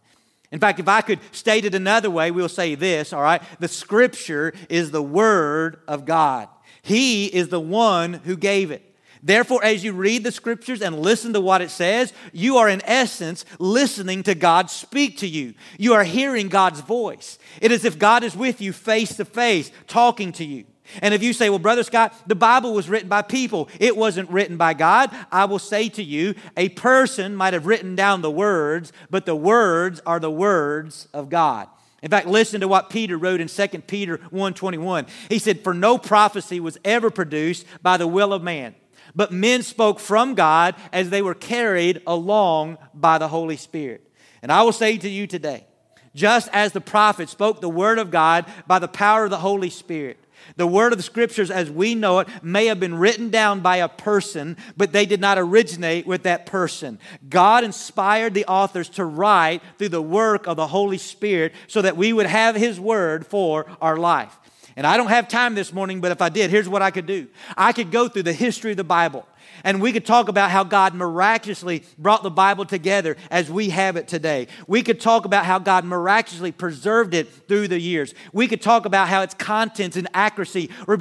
In 0.53 0.61
fact, 0.61 0.79
if 0.79 0.87
I 0.87 1.01
could 1.01 1.19
state 1.33 1.65
it 1.65 1.75
another 1.75 2.09
way, 2.09 2.31
we'll 2.31 2.49
say 2.49 2.77
this, 2.77 3.13
all 3.13 3.21
right? 3.21 3.43
The 3.59 3.67
scripture 3.67 4.55
is 4.69 4.93
the 4.93 5.03
word 5.03 5.81
of 5.89 6.05
God. 6.05 6.49
He 6.83 7.27
is 7.27 7.49
the 7.49 7.59
one 7.59 8.13
who 8.13 8.37
gave 8.37 8.71
it. 8.71 8.88
Therefore, 9.23 9.65
as 9.65 9.85
you 9.85 9.93
read 9.93 10.25
the 10.25 10.33
scriptures 10.33 10.83
and 10.83 11.01
listen 11.01 11.33
to 11.33 11.41
what 11.41 11.63
it 11.63 11.71
says, 11.71 12.13
you 12.33 12.57
are 12.59 12.69
in 12.69 12.83
essence 12.85 13.45
listening 13.59 14.23
to 14.25 14.35
God 14.35 14.71
speak 14.71 15.19
to 15.19 15.27
you. 15.27 15.55
You 15.79 15.95
are 15.95 16.05
hearing 16.05 16.49
God's 16.49 16.81
voice. 16.81 17.39
It 17.61 17.73
is 17.73 17.85
if 17.85 17.99
God 17.99 18.23
is 18.23 18.37
with 18.37 18.61
you 18.61 18.73
face 18.73 19.17
to 19.17 19.25
face, 19.25 19.71
talking 19.87 20.33
to 20.33 20.45
you. 20.45 20.65
And 21.03 21.13
if 21.13 21.23
you 21.23 21.33
say, 21.33 21.51
well, 21.51 21.59
Brother 21.59 21.83
Scott, 21.83 22.15
the 22.27 22.35
Bible 22.35 22.73
was 22.73 22.89
written 22.89 23.09
by 23.09 23.23
people, 23.23 23.69
it 23.79 23.97
wasn't 23.97 24.31
written 24.31 24.57
by 24.57 24.75
God, 24.75 25.15
I 25.31 25.45
will 25.45 25.59
say 25.59 25.89
to 25.91 26.03
you, 26.03 26.35
a 26.57 26.71
person 26.71 27.37
might 27.37 27.53
have 27.53 27.67
written 27.67 27.95
down 27.95 28.23
the 28.23 28.31
words, 28.31 28.93
but 29.11 29.27
the 29.27 29.37
words 29.37 30.01
are 30.07 30.19
the 30.19 30.31
words 30.31 31.09
of 31.13 31.29
God. 31.29 31.69
In 32.03 32.11
fact, 32.11 32.29
listen 32.29 32.61
to 32.61 32.69
what 32.69 32.91
Peter 32.91 33.19
wrote 33.19 33.41
in 33.41 33.49
2 33.49 33.87
Peter 33.87 34.19
1:21. 34.31 35.07
He 35.29 35.39
said, 35.41 35.65
"For 35.65 35.75
no 35.75 35.99
prophecy 35.99 36.61
was 36.61 36.79
ever 36.85 37.11
produced 37.11 37.67
by 37.83 37.97
the 37.97 38.07
will 38.07 38.33
of 38.33 38.41
man, 38.41 38.75
but 39.15 39.33
men 39.33 39.63
spoke 39.63 40.01
from 40.01 40.35
God 40.35 40.75
as 40.93 41.11
they 41.11 41.23
were 41.23 41.35
carried 41.35 42.03
along 42.07 42.79
by 42.95 43.19
the 43.19 43.29
Holy 43.29 43.57
Spirit." 43.57 44.03
And 44.43 44.53
I 44.53 44.63
will 44.63 44.73
say 44.73 44.97
to 44.99 45.09
you 45.09 45.27
today, 45.27 45.67
just 46.15 46.49
as 46.53 46.73
the 46.73 46.81
prophet 46.81 47.29
spoke 47.29 47.61
the 47.61 47.69
word 47.69 47.99
of 47.99 48.11
God 48.11 48.47
by 48.67 48.79
the 48.79 48.89
power 48.89 49.25
of 49.25 49.31
the 49.31 49.39
Holy 49.39 49.71
Spirit, 49.71 50.19
the 50.57 50.67
word 50.67 50.93
of 50.93 50.99
the 50.99 51.03
scriptures 51.03 51.51
as 51.51 51.71
we 51.71 51.95
know 51.95 52.21
it 52.21 52.29
may 52.43 52.67
have 52.67 52.81
been 52.81 52.95
written 52.95 53.29
down 53.29 53.61
by 53.61 53.77
a 53.77 53.89
person, 53.89 54.57
but 54.77 54.93
they 54.93 55.05
did 55.05 55.21
not 55.21 55.39
originate 55.39 56.07
with 56.07 56.23
that 56.23 56.47
person. 56.47 56.99
God 57.29 57.65
inspired 57.65 58.35
the 58.35 58.47
authors 58.47 58.89
to 58.91 59.05
write 59.05 59.63
through 59.77 59.91
the 59.91 60.03
work 60.03 60.47
of 60.47 60.57
the 60.57 60.69
Holy 60.69 60.99
Spirit 60.99 61.53
so 61.67 61.83
that 61.83 61.97
we 61.97 62.13
would 62.13 62.27
have 62.27 62.57
his 62.57 62.81
word 62.81 63.27
for 63.27 63.67
our 63.81 63.97
life. 63.97 64.39
And 64.79 64.87
I 64.87 64.97
don't 64.97 65.09
have 65.09 65.27
time 65.27 65.57
this 65.57 65.73
morning, 65.73 66.01
but 66.01 66.13
if 66.13 66.23
I 66.23 66.29
did, 66.29 66.53
here's 66.53 66.69
what 66.69 66.83
I 66.83 66.93
could 66.93 67.05
do. 67.05 67.27
I 67.57 67.73
could 67.73 67.91
go 67.91 68.07
through 68.07 68.23
the 68.23 68.33
history 68.33 68.71
of 68.71 68.77
the 68.77 68.85
Bible. 68.85 69.27
And 69.65 69.83
we 69.83 69.91
could 69.91 70.07
talk 70.07 70.29
about 70.29 70.53
how 70.53 70.63
God 70.63 70.95
miraculously 70.95 71.83
brought 71.99 72.23
the 72.23 72.31
Bible 72.31 72.65
together 72.65 73.17
as 73.29 73.51
we 73.51 73.71
have 73.71 73.97
it 73.97 74.07
today. 74.07 74.47
We 74.69 74.83
could 74.83 75.01
talk 75.01 75.25
about 75.25 75.45
how 75.47 75.59
God 75.59 75.85
miraculously 75.85 76.53
preserved 76.53 77.13
it 77.13 77.29
through 77.49 77.67
the 77.67 77.81
years. 77.81 78.15
We 78.33 78.47
could 78.47 78.63
talk 78.63 78.87
about 78.87 79.09
how 79.09 79.23
its 79.23 79.35
contents 79.35 79.97
and 79.97 80.07
accuracy 80.15 80.71
were, 80.87 80.97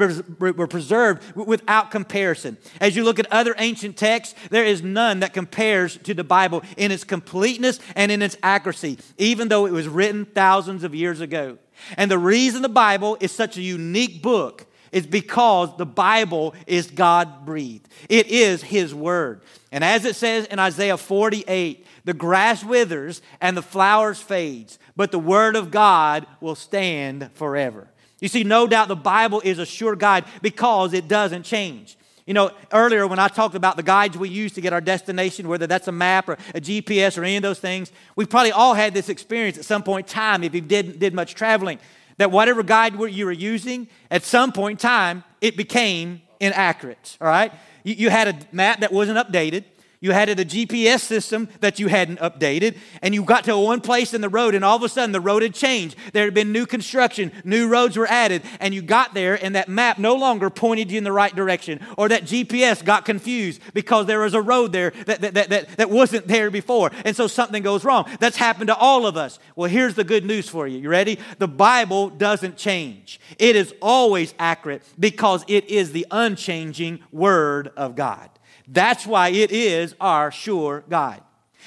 preserved 0.66 1.36
without 1.36 1.92
comparison. 1.92 2.58
As 2.82 2.96
you 2.96 3.04
look 3.04 3.20
at 3.20 3.32
other 3.32 3.54
ancient 3.60 3.96
texts, 3.96 4.34
there 4.50 4.66
is 4.66 4.82
none 4.82 5.20
that 5.20 5.34
compares 5.34 5.98
to 5.98 6.16
the 6.16 6.24
Bible 6.24 6.64
in 6.78 6.92
its 6.92 7.04
completeness 7.04 7.80
and 7.96 8.12
in 8.12 8.24
its 8.24 8.38
accuracy, 8.42 8.98
even 9.20 9.50
though 9.50 9.68
it 9.68 9.72
was 9.72 9.88
written 9.88 10.26
thousands 10.26 10.84
of 10.84 10.96
years 10.96 11.22
ago. 11.22 11.60
And 11.96 12.10
the 12.10 12.20
reason 12.20 12.62
the 12.62 12.70
Bible 12.70 13.18
is 13.20 13.32
such 13.32 13.58
a 13.58 13.62
unique 13.62 14.22
book 14.22 14.66
is 14.92 15.06
because 15.06 15.76
the 15.78 15.86
Bible 15.86 16.56
is 16.66 16.90
God 16.90 17.46
breathed. 17.46 17.88
It 18.10 18.28
is 18.28 18.64
His 18.64 18.94
Word. 18.94 19.42
And 19.72 19.84
as 19.84 20.06
it 20.06 20.16
says 20.16 20.46
in 20.46 20.60
Isaiah 20.60 20.98
48, 20.98 21.86
the 22.06 22.14
grass 22.14 22.64
withers 22.64 23.22
and 23.42 23.58
the 23.58 23.62
flowers 23.62 24.22
fades, 24.22 24.80
but 24.96 25.12
the 25.12 25.20
Word 25.20 25.56
of 25.56 25.72
God 25.72 26.26
will 26.40 26.56
stand 26.56 27.30
forever. 27.34 27.90
You 28.20 28.28
see, 28.28 28.44
no 28.44 28.66
doubt 28.66 28.88
the 28.88 28.96
Bible 28.96 29.42
is 29.44 29.60
a 29.60 29.66
sure 29.66 29.96
guide 29.96 30.26
because 30.42 30.94
it 30.94 31.08
doesn't 31.08 31.44
change. 31.44 31.98
You 32.28 32.34
know, 32.34 32.52
earlier 32.74 33.08
when 33.08 33.20
I 33.20 33.30
talked 33.30 33.56
about 33.56 33.78
the 33.78 33.84
guides 33.84 34.18
we 34.18 34.28
use 34.28 34.52
to 34.54 34.62
get 34.62 34.74
our 34.74 34.82
destination, 34.82 35.48
whether 35.48 35.66
that's 35.66 35.88
a 35.88 35.94
map 35.94 36.28
or 36.28 36.34
a 36.54 36.60
GPS 36.60 37.18
or 37.18 37.24
any 37.24 37.38
of 37.38 37.42
those 37.42 37.60
things, 37.60 37.90
we 38.18 38.26
probably 38.26 38.52
all 38.52 38.74
had 38.74 38.94
this 38.94 39.08
experience 39.08 39.58
at 39.58 39.64
some 39.64 39.82
point 39.82 40.08
in 40.08 40.14
time 40.14 40.44
if 40.44 40.54
you 40.54 40.60
did, 40.60 41.00
did 41.00 41.14
much 41.14 41.36
traveling 41.36 41.80
that 42.18 42.30
whatever 42.30 42.64
guide 42.64 43.00
you 43.12 43.26
were 43.26 43.32
using, 43.32 43.88
at 44.12 44.24
some 44.24 44.52
point 44.52 44.74
in 44.74 44.90
time, 44.90 45.24
it 45.40 45.56
became 45.56 46.22
inaccurate. 46.40 47.18
All 47.22 47.28
right? 47.28 47.54
You, 47.84 47.94
you 47.94 48.10
had 48.10 48.28
a 48.28 48.38
map 48.52 48.82
that 48.82 48.92
wasn't 48.92 49.18
updated. 49.18 49.64
You 50.00 50.12
had 50.12 50.30
a 50.30 50.36
GPS 50.36 51.00
system 51.00 51.50
that 51.60 51.80
you 51.80 51.88
hadn't 51.88 52.20
updated, 52.20 52.78
and 53.02 53.16
you 53.16 53.24
got 53.24 53.46
to 53.46 53.58
one 53.58 53.82
place 53.82 54.14
in 54.14 54.22
the 54.22 54.30
road, 54.30 54.54
and 54.54 54.64
all 54.64 54.76
of 54.76 54.84
a 54.84 54.90
sudden 54.90 55.12
the 55.12 55.20
road 55.20 55.42
had 55.42 55.56
changed. 55.56 55.96
There 56.14 56.26
had 56.26 56.36
been 56.36 56.52
new 56.52 56.68
construction, 56.68 57.32
new 57.44 57.68
roads 57.68 57.98
were 57.98 58.06
added, 58.06 58.44
and 58.60 58.76
you 58.76 58.84
got 58.84 59.16
there, 59.16 59.44
and 59.44 59.56
that 59.56 59.70
map 59.70 59.98
no 59.98 60.14
longer 60.16 60.52
pointed 60.52 60.92
you 60.92 61.00
in 61.00 61.04
the 61.04 61.12
right 61.12 61.36
direction, 61.36 61.80
or 61.98 62.10
that 62.10 62.26
GPS 62.26 62.86
got 62.86 63.06
confused 63.06 63.60
because 63.74 64.06
there 64.06 64.20
was 64.20 64.36
a 64.36 64.42
road 64.42 64.72
there 64.72 64.92
that, 65.08 65.22
that, 65.22 65.34
that, 65.34 65.50
that, 65.50 65.78
that 65.78 65.90
wasn't 65.90 66.28
there 66.28 66.52
before, 66.52 66.92
and 67.04 67.16
so 67.16 67.26
something 67.26 67.64
goes 67.64 67.84
wrong. 67.84 68.08
That's 68.20 68.38
happened 68.38 68.68
to 68.68 68.76
all 68.76 69.08
of 69.08 69.18
us. 69.18 69.40
Well, 69.56 69.70
here's 69.70 69.96
the 69.96 70.04
good 70.04 70.26
news 70.26 70.48
for 70.48 70.68
you. 70.68 70.78
You 70.78 70.90
ready? 70.90 71.18
The 71.40 71.48
Bible 71.48 72.10
doesn't 72.10 72.58
change, 72.58 73.20
it 73.40 73.56
is 73.56 73.74
always 73.82 74.36
accurate 74.38 74.84
because 75.00 75.44
it 75.48 75.70
is 75.70 75.92
the 75.92 76.06
unchanging 76.12 77.00
Word 77.12 77.72
of 77.76 77.96
God. 77.96 78.30
That's 78.68 79.06
why 79.06 79.30
it 79.30 79.52
is 79.52 79.96
our 80.00 80.32
sure 80.32 80.84
guide. 80.90 81.22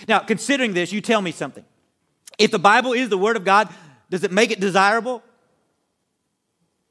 Now, 0.07 0.21
considering 0.21 0.75
this, 0.75 0.93
you 0.93 1.01
tell 1.01 1.23
me 1.23 1.33
something. 1.33 1.65
If 2.39 2.51
the 2.51 2.59
Bible 2.59 2.93
is 2.93 3.09
the 3.09 3.19
Word 3.19 3.37
of 3.37 3.45
God, 3.45 3.69
does 4.11 4.25
it 4.25 4.33
make 4.33 4.51
it 4.51 4.61
desirable? 4.61 5.23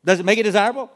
Does 0.03 0.19
it 0.19 0.25
make 0.25 0.39
it 0.39 0.43
desirable? 0.43 0.91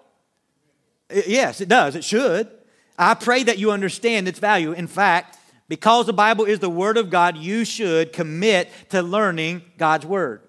Yes, 1.11 1.61
it 1.61 1.69
does. 1.69 1.95
It 1.95 2.03
should. 2.03 2.49
I 2.97 3.13
pray 3.13 3.43
that 3.43 3.57
you 3.57 3.71
understand 3.71 4.27
its 4.27 4.39
value. 4.39 4.71
In 4.71 4.87
fact, 4.87 5.37
because 5.67 6.05
the 6.05 6.13
Bible 6.13 6.45
is 6.45 6.59
the 6.59 6.69
Word 6.69 6.97
of 6.97 7.09
God, 7.09 7.37
you 7.37 7.65
should 7.65 8.13
commit 8.13 8.69
to 8.89 9.01
learning 9.01 9.63
God's 9.77 10.05
Word. 10.05 10.41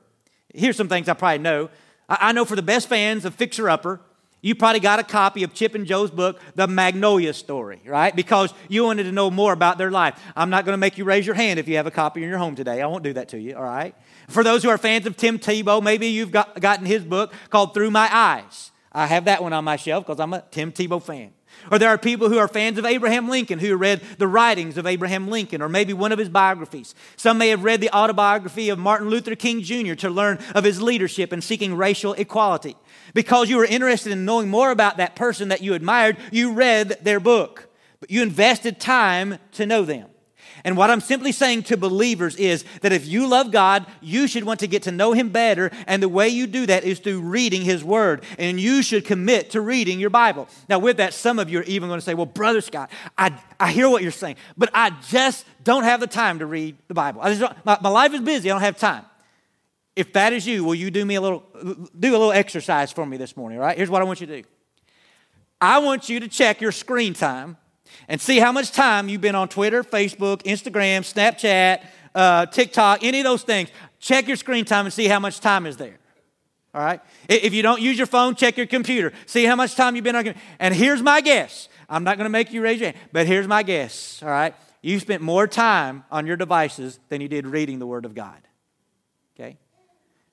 Here's 0.52 0.76
some 0.76 0.88
things 0.88 1.08
I 1.08 1.14
probably 1.14 1.38
know. 1.38 1.70
I 2.08 2.32
know 2.32 2.44
for 2.44 2.56
the 2.56 2.62
best 2.62 2.88
fans 2.88 3.24
of 3.24 3.34
Fixer 3.34 3.68
Upper, 3.68 4.00
you 4.44 4.54
probably 4.54 4.80
got 4.80 4.98
a 4.98 5.02
copy 5.02 5.42
of 5.42 5.54
Chip 5.54 5.74
and 5.74 5.86
Jo's 5.86 6.10
book, 6.10 6.38
The 6.54 6.66
Magnolia 6.66 7.32
Story, 7.32 7.80
right? 7.86 8.14
Because 8.14 8.52
you 8.68 8.84
wanted 8.84 9.04
to 9.04 9.12
know 9.12 9.30
more 9.30 9.54
about 9.54 9.78
their 9.78 9.90
life. 9.90 10.20
I'm 10.36 10.50
not 10.50 10.66
going 10.66 10.74
to 10.74 10.78
make 10.78 10.98
you 10.98 11.04
raise 11.04 11.24
your 11.24 11.34
hand 11.34 11.58
if 11.58 11.66
you 11.66 11.76
have 11.76 11.86
a 11.86 11.90
copy 11.90 12.22
in 12.22 12.28
your 12.28 12.36
home 12.36 12.54
today. 12.54 12.82
I 12.82 12.86
won't 12.86 13.02
do 13.02 13.14
that 13.14 13.30
to 13.30 13.40
you, 13.40 13.56
all 13.56 13.62
right? 13.62 13.94
For 14.28 14.44
those 14.44 14.62
who 14.62 14.68
are 14.68 14.76
fans 14.76 15.06
of 15.06 15.16
Tim 15.16 15.38
Tebow, 15.38 15.82
maybe 15.82 16.08
you've 16.08 16.30
got, 16.30 16.60
gotten 16.60 16.84
his 16.84 17.02
book 17.04 17.32
called 17.48 17.72
Through 17.72 17.90
My 17.90 18.06
Eyes. 18.14 18.70
I 18.92 19.06
have 19.06 19.24
that 19.24 19.42
one 19.42 19.54
on 19.54 19.64
my 19.64 19.76
shelf 19.76 20.04
because 20.04 20.20
I'm 20.20 20.34
a 20.34 20.44
Tim 20.50 20.72
Tebow 20.72 21.02
fan. 21.02 21.32
Or 21.70 21.78
there 21.78 21.88
are 21.88 21.96
people 21.96 22.28
who 22.28 22.36
are 22.36 22.48
fans 22.48 22.76
of 22.76 22.84
Abraham 22.84 23.28
Lincoln 23.28 23.58
who 23.58 23.76
read 23.76 24.02
the 24.18 24.28
writings 24.28 24.76
of 24.76 24.86
Abraham 24.86 25.28
Lincoln 25.28 25.62
or 25.62 25.68
maybe 25.68 25.92
one 25.92 26.12
of 26.12 26.18
his 26.18 26.28
biographies. 26.28 26.94
Some 27.16 27.38
may 27.38 27.48
have 27.48 27.64
read 27.64 27.80
the 27.80 27.94
autobiography 27.96 28.68
of 28.68 28.78
Martin 28.78 29.08
Luther 29.08 29.34
King 29.34 29.62
Jr. 29.62 29.94
to 29.94 30.10
learn 30.10 30.38
of 30.54 30.64
his 30.64 30.82
leadership 30.82 31.32
in 31.32 31.40
seeking 31.40 31.74
racial 31.74 32.12
equality. 32.14 32.76
Because 33.14 33.48
you 33.48 33.56
were 33.56 33.64
interested 33.64 34.12
in 34.12 34.24
knowing 34.24 34.48
more 34.48 34.70
about 34.70 34.98
that 34.98 35.16
person 35.16 35.48
that 35.48 35.62
you 35.62 35.74
admired, 35.74 36.18
you 36.30 36.52
read 36.52 36.98
their 37.02 37.20
book, 37.20 37.68
but 38.00 38.10
you 38.10 38.22
invested 38.22 38.80
time 38.80 39.38
to 39.52 39.64
know 39.64 39.84
them. 39.84 40.08
And 40.64 40.78
what 40.78 40.90
I'm 40.90 41.02
simply 41.02 41.30
saying 41.30 41.64
to 41.64 41.76
believers 41.76 42.36
is 42.36 42.64
that 42.80 42.92
if 42.92 43.06
you 43.06 43.26
love 43.26 43.50
God, 43.50 43.86
you 44.00 44.26
should 44.26 44.44
want 44.44 44.60
to 44.60 44.66
get 44.66 44.84
to 44.84 44.92
know 44.92 45.12
Him 45.12 45.28
better. 45.28 45.70
And 45.86 46.02
the 46.02 46.08
way 46.08 46.28
you 46.30 46.46
do 46.46 46.64
that 46.66 46.84
is 46.84 47.00
through 47.00 47.20
reading 47.20 47.62
His 47.62 47.84
Word. 47.84 48.24
And 48.38 48.58
you 48.58 48.82
should 48.82 49.04
commit 49.04 49.50
to 49.50 49.60
reading 49.60 50.00
your 50.00 50.08
Bible. 50.08 50.48
Now, 50.68 50.78
with 50.78 50.96
that, 50.96 51.12
some 51.12 51.38
of 51.38 51.50
you 51.50 51.60
are 51.60 51.64
even 51.64 51.90
going 51.90 51.98
to 51.98 52.04
say, 52.04 52.14
Well, 52.14 52.26
Brother 52.26 52.62
Scott, 52.62 52.90
I, 53.18 53.38
I 53.60 53.72
hear 53.72 53.90
what 53.90 54.02
you're 54.02 54.10
saying, 54.10 54.36
but 54.56 54.70
I 54.72 54.90
just 55.08 55.44
don't 55.62 55.84
have 55.84 56.00
the 56.00 56.06
time 56.06 56.38
to 56.38 56.46
read 56.46 56.76
the 56.88 56.94
Bible. 56.94 57.20
I 57.22 57.34
just 57.34 57.54
my, 57.64 57.78
my 57.82 57.90
life 57.90 58.14
is 58.14 58.22
busy, 58.22 58.50
I 58.50 58.54
don't 58.54 58.62
have 58.62 58.78
time. 58.78 59.04
If 59.96 60.12
that 60.14 60.32
is 60.32 60.46
you, 60.46 60.64
will 60.64 60.74
you 60.74 60.90
do 60.90 61.04
me 61.04 61.14
a 61.14 61.20
little 61.20 61.44
do 61.98 62.10
a 62.10 62.18
little 62.18 62.32
exercise 62.32 62.90
for 62.90 63.06
me 63.06 63.16
this 63.16 63.36
morning, 63.36 63.58
right? 63.58 63.76
Here's 63.76 63.90
what 63.90 64.02
I 64.02 64.04
want 64.04 64.20
you 64.20 64.26
to 64.26 64.42
do. 64.42 64.48
I 65.60 65.78
want 65.78 66.08
you 66.08 66.20
to 66.20 66.28
check 66.28 66.60
your 66.60 66.72
screen 66.72 67.14
time 67.14 67.56
and 68.08 68.20
see 68.20 68.38
how 68.38 68.52
much 68.52 68.72
time 68.72 69.08
you've 69.08 69.20
been 69.20 69.34
on 69.34 69.48
Twitter, 69.48 69.82
Facebook, 69.84 70.42
Instagram, 70.42 71.00
Snapchat, 71.00 71.84
uh, 72.14 72.46
TikTok, 72.46 73.04
any 73.04 73.20
of 73.20 73.24
those 73.24 73.42
things. 73.42 73.70
Check 74.00 74.26
your 74.26 74.36
screen 74.36 74.64
time 74.64 74.84
and 74.86 74.92
see 74.92 75.06
how 75.06 75.20
much 75.20 75.40
time 75.40 75.64
is 75.64 75.76
there. 75.76 75.98
All 76.74 76.82
right? 76.82 77.00
If 77.28 77.54
you 77.54 77.62
don't 77.62 77.80
use 77.80 77.96
your 77.96 78.06
phone, 78.06 78.34
check 78.34 78.56
your 78.56 78.66
computer. 78.66 79.12
See 79.26 79.44
how 79.44 79.54
much 79.54 79.76
time 79.76 79.94
you've 79.94 80.04
been 80.04 80.16
on. 80.16 80.34
And 80.58 80.74
here's 80.74 81.02
my 81.02 81.20
guess. 81.20 81.68
I'm 81.88 82.02
not 82.02 82.18
going 82.18 82.26
to 82.26 82.30
make 82.30 82.52
you 82.52 82.62
raise 82.62 82.80
your 82.80 82.90
hand, 82.90 82.98
but 83.12 83.26
here's 83.26 83.46
my 83.46 83.62
guess. 83.62 84.22
All 84.22 84.28
right? 84.28 84.54
You 84.82 84.98
spent 84.98 85.22
more 85.22 85.46
time 85.46 86.04
on 86.10 86.26
your 86.26 86.36
devices 86.36 86.98
than 87.08 87.20
you 87.20 87.28
did 87.28 87.46
reading 87.46 87.78
the 87.78 87.86
Word 87.86 88.04
of 88.04 88.14
God. 88.14 88.36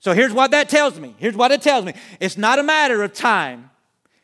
So 0.01 0.13
here's 0.13 0.33
what 0.33 0.51
that 0.51 0.67
tells 0.67 0.99
me. 0.99 1.15
Here's 1.17 1.35
what 1.35 1.51
it 1.51 1.61
tells 1.61 1.85
me. 1.85 1.93
It's 2.19 2.37
not 2.37 2.59
a 2.59 2.63
matter 2.63 3.03
of 3.03 3.13
time. 3.13 3.69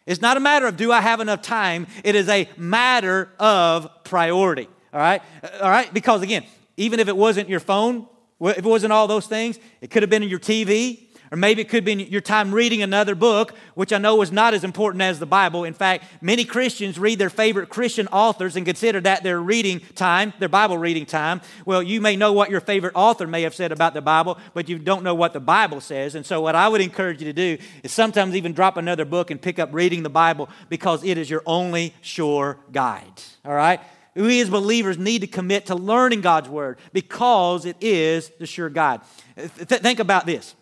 It's 0.07 0.21
not 0.21 0.35
a 0.35 0.39
matter 0.39 0.65
of 0.65 0.75
do 0.75 0.91
I 0.91 1.01
have 1.01 1.19
enough 1.19 1.43
time. 1.43 1.85
It 2.03 2.15
is 2.15 2.27
a 2.29 2.49
matter 2.57 3.29
of 3.39 4.03
priority. 4.03 4.67
All 4.91 4.99
right? 4.99 5.21
All 5.61 5.69
right? 5.69 5.93
Because 5.93 6.23
again, 6.23 6.43
even 6.77 6.99
if 6.99 7.07
it 7.07 7.15
wasn't 7.15 7.47
your 7.47 7.59
phone, 7.59 8.07
if 8.41 8.57
it 8.57 8.63
wasn't 8.63 8.91
all 8.91 9.07
those 9.07 9.27
things, 9.27 9.59
it 9.79 9.91
could 9.91 10.01
have 10.01 10.09
been 10.09 10.23
in 10.23 10.29
your 10.29 10.39
TV, 10.39 11.06
or 11.31 11.37
maybe 11.37 11.61
it 11.61 11.69
could 11.69 11.83
be 11.83 11.93
your 12.03 12.21
time 12.21 12.53
reading 12.53 12.81
another 12.81 13.15
book, 13.15 13.53
which 13.75 13.91
I 13.91 13.97
know 13.97 14.21
is 14.21 14.31
not 14.31 14.53
as 14.53 14.63
important 14.63 15.01
as 15.01 15.19
the 15.19 15.25
Bible. 15.25 15.63
In 15.63 15.73
fact, 15.73 16.05
many 16.21 16.45
Christians 16.45 16.97
read 16.97 17.19
their 17.19 17.29
favorite 17.29 17.69
Christian 17.69 18.07
authors 18.07 18.55
and 18.55 18.65
consider 18.65 19.01
that 19.01 19.23
their 19.23 19.39
reading 19.41 19.81
time, 19.95 20.33
their 20.39 20.49
Bible 20.49 20.77
reading 20.77 21.05
time. 21.05 21.41
Well, 21.65 21.83
you 21.83 22.01
may 22.01 22.15
know 22.15 22.33
what 22.33 22.49
your 22.49 22.61
favorite 22.61 22.93
author 22.95 23.27
may 23.27 23.41
have 23.41 23.55
said 23.55 23.71
about 23.71 23.93
the 23.93 24.01
Bible, 24.01 24.37
but 24.53 24.69
you 24.69 24.79
don't 24.79 25.03
know 25.03 25.15
what 25.15 25.33
the 25.33 25.39
Bible 25.39 25.81
says. 25.81 26.15
And 26.15 26.25
so, 26.25 26.41
what 26.41 26.55
I 26.55 26.67
would 26.67 26.81
encourage 26.81 27.21
you 27.21 27.25
to 27.25 27.33
do 27.33 27.57
is 27.83 27.91
sometimes 27.91 28.35
even 28.35 28.53
drop 28.53 28.77
another 28.77 29.05
book 29.05 29.31
and 29.31 29.41
pick 29.41 29.59
up 29.59 29.69
reading 29.73 30.03
the 30.03 30.09
Bible 30.09 30.49
because 30.69 31.03
it 31.03 31.17
is 31.17 31.29
your 31.29 31.43
only 31.45 31.93
sure 32.01 32.57
guide. 32.71 33.21
All 33.45 33.53
right? 33.53 33.79
We 34.17 34.41
as 34.41 34.49
believers 34.49 34.97
need 34.97 35.19
to 35.19 35.27
commit 35.27 35.67
to 35.67 35.75
learning 35.75 36.21
God's 36.21 36.49
Word 36.49 36.79
because 36.91 37.65
it 37.65 37.77
is 37.79 38.31
the 38.39 38.47
sure 38.47 38.69
guide. 38.69 39.01
Th- 39.35 39.81
think 39.81 39.99
about 39.99 40.25
this. 40.25 40.55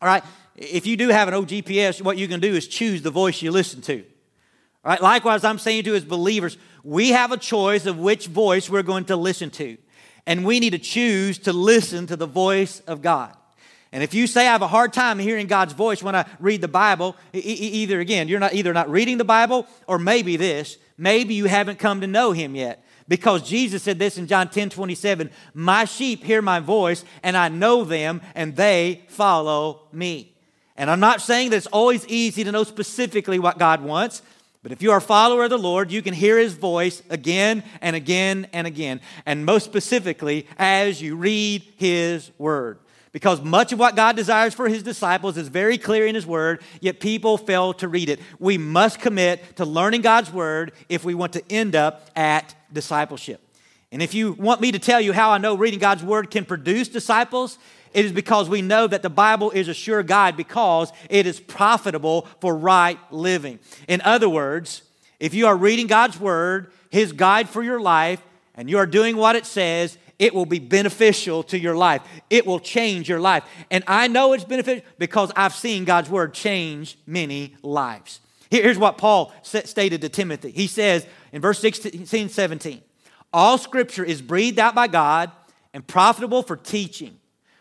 All 0.00 0.08
right? 0.08 0.24
If 0.56 0.86
you 0.86 0.96
do 0.96 1.08
have 1.08 1.28
an 1.28 1.34
old 1.34 1.48
GPS, 1.48 2.02
what 2.02 2.18
you 2.18 2.28
can 2.28 2.40
do 2.40 2.54
is 2.54 2.66
choose 2.66 3.02
the 3.02 3.10
voice 3.10 3.40
you 3.42 3.50
listen 3.50 3.80
to. 3.82 3.98
All 4.84 4.90
right? 4.90 5.00
Likewise, 5.00 5.44
I'm 5.44 5.58
saying 5.58 5.84
to 5.84 5.94
as 5.94 6.04
believers, 6.04 6.56
we 6.82 7.10
have 7.10 7.32
a 7.32 7.36
choice 7.36 7.86
of 7.86 7.98
which 7.98 8.26
voice 8.26 8.68
we're 8.68 8.82
going 8.82 9.06
to 9.06 9.16
listen 9.16 9.50
to. 9.50 9.76
And 10.26 10.44
we 10.44 10.60
need 10.60 10.70
to 10.70 10.78
choose 10.78 11.38
to 11.40 11.52
listen 11.52 12.06
to 12.08 12.16
the 12.16 12.26
voice 12.26 12.80
of 12.80 13.02
God. 13.02 13.34
And 13.92 14.04
if 14.04 14.14
you 14.14 14.26
say 14.26 14.46
I 14.46 14.52
have 14.52 14.62
a 14.62 14.68
hard 14.68 14.92
time 14.92 15.18
hearing 15.18 15.48
God's 15.48 15.72
voice 15.72 16.02
when 16.02 16.14
I 16.14 16.24
read 16.38 16.60
the 16.60 16.68
Bible, 16.68 17.16
either 17.32 17.98
again, 17.98 18.28
you're 18.28 18.38
not 18.38 18.54
either 18.54 18.72
not 18.72 18.88
reading 18.88 19.18
the 19.18 19.24
Bible 19.24 19.66
or 19.88 19.98
maybe 19.98 20.36
this, 20.36 20.76
maybe 20.96 21.34
you 21.34 21.46
haven't 21.46 21.78
come 21.78 22.00
to 22.02 22.06
know 22.06 22.30
him 22.32 22.54
yet. 22.54 22.84
Because 23.10 23.42
Jesus 23.42 23.82
said 23.82 23.98
this 23.98 24.18
in 24.18 24.28
John 24.28 24.48
10 24.48 24.70
27 24.70 25.30
My 25.52 25.84
sheep 25.84 26.22
hear 26.22 26.40
my 26.40 26.60
voice, 26.60 27.04
and 27.24 27.36
I 27.36 27.48
know 27.48 27.82
them, 27.82 28.20
and 28.36 28.54
they 28.54 29.02
follow 29.08 29.80
me. 29.92 30.32
And 30.76 30.88
I'm 30.88 31.00
not 31.00 31.20
saying 31.20 31.50
that 31.50 31.56
it's 31.56 31.66
always 31.66 32.06
easy 32.06 32.44
to 32.44 32.52
know 32.52 32.62
specifically 32.62 33.40
what 33.40 33.58
God 33.58 33.82
wants, 33.82 34.22
but 34.62 34.70
if 34.70 34.80
you 34.80 34.92
are 34.92 34.98
a 34.98 35.02
follower 35.02 35.42
of 35.42 35.50
the 35.50 35.58
Lord, 35.58 35.90
you 35.90 36.02
can 36.02 36.14
hear 36.14 36.38
his 36.38 36.54
voice 36.54 37.02
again 37.10 37.64
and 37.80 37.96
again 37.96 38.46
and 38.52 38.68
again, 38.68 39.00
and 39.26 39.44
most 39.44 39.64
specifically 39.64 40.46
as 40.56 41.02
you 41.02 41.16
read 41.16 41.64
his 41.78 42.30
word. 42.38 42.78
Because 43.10 43.40
much 43.40 43.72
of 43.72 43.80
what 43.80 43.96
God 43.96 44.14
desires 44.14 44.54
for 44.54 44.68
his 44.68 44.84
disciples 44.84 45.36
is 45.36 45.48
very 45.48 45.78
clear 45.78 46.06
in 46.06 46.14
his 46.14 46.26
word, 46.26 46.62
yet 46.80 47.00
people 47.00 47.38
fail 47.38 47.74
to 47.74 47.88
read 47.88 48.08
it. 48.08 48.20
We 48.38 48.56
must 48.56 49.00
commit 49.00 49.56
to 49.56 49.64
learning 49.64 50.02
God's 50.02 50.32
word 50.32 50.70
if 50.88 51.04
we 51.04 51.14
want 51.14 51.32
to 51.32 51.42
end 51.50 51.74
up 51.74 52.08
at 52.14 52.54
discipleship. 52.72 53.40
And 53.92 54.02
if 54.02 54.14
you 54.14 54.32
want 54.32 54.60
me 54.60 54.72
to 54.72 54.78
tell 54.78 55.00
you 55.00 55.12
how 55.12 55.30
I 55.30 55.38
know 55.38 55.54
reading 55.56 55.80
God's 55.80 56.02
word 56.02 56.30
can 56.30 56.44
produce 56.44 56.88
disciples, 56.88 57.58
it 57.92 58.04
is 58.04 58.12
because 58.12 58.48
we 58.48 58.62
know 58.62 58.86
that 58.86 59.02
the 59.02 59.10
Bible 59.10 59.50
is 59.50 59.66
a 59.68 59.74
sure 59.74 60.02
guide 60.02 60.36
because 60.36 60.92
it 61.08 61.26
is 61.26 61.40
profitable 61.40 62.28
for 62.40 62.56
right 62.56 62.98
living. 63.12 63.58
In 63.88 64.00
other 64.02 64.28
words, 64.28 64.82
if 65.18 65.34
you 65.34 65.46
are 65.48 65.56
reading 65.56 65.88
God's 65.88 66.20
word, 66.20 66.72
his 66.90 67.12
guide 67.12 67.48
for 67.48 67.62
your 67.62 67.80
life, 67.80 68.22
and 68.54 68.70
you 68.70 68.78
are 68.78 68.86
doing 68.86 69.16
what 69.16 69.36
it 69.36 69.44
says, 69.44 69.98
it 70.20 70.34
will 70.34 70.46
be 70.46 70.58
beneficial 70.58 71.42
to 71.44 71.58
your 71.58 71.74
life. 71.74 72.02
It 72.28 72.46
will 72.46 72.60
change 72.60 73.08
your 73.08 73.20
life. 73.20 73.42
And 73.70 73.82
I 73.86 74.06
know 74.06 74.34
it's 74.34 74.44
beneficial 74.44 74.84
because 74.98 75.32
I've 75.34 75.54
seen 75.54 75.84
God's 75.84 76.10
word 76.10 76.34
change 76.34 76.98
many 77.06 77.56
lives. 77.62 78.20
Here's 78.50 78.78
what 78.78 78.98
Paul 78.98 79.32
stated 79.42 80.00
to 80.02 80.08
Timothy. 80.08 80.50
He 80.50 80.66
says 80.66 81.06
in 81.32 81.40
verse 81.40 81.58
16, 81.60 82.28
17, 82.28 82.82
all 83.32 83.58
scripture 83.58 84.04
is 84.04 84.22
breathed 84.22 84.58
out 84.58 84.74
by 84.74 84.86
God 84.86 85.30
and 85.72 85.86
profitable 85.86 86.42
for 86.42 86.56
teaching, 86.56 87.18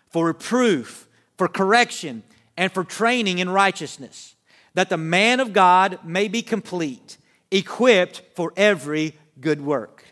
for 0.09 0.25
reproof, 0.25 1.07
for 1.37 1.47
correction, 1.47 2.23
and 2.57 2.71
for 2.71 2.83
training 2.83 3.39
in 3.39 3.49
righteousness, 3.49 4.35
that 4.73 4.89
the 4.89 4.97
man 4.97 5.39
of 5.39 5.53
God 5.53 5.99
may 6.03 6.27
be 6.27 6.41
complete, 6.41 7.17
equipped 7.51 8.21
for 8.35 8.51
every 8.57 9.15
good 9.39 9.61
work. 9.61 10.03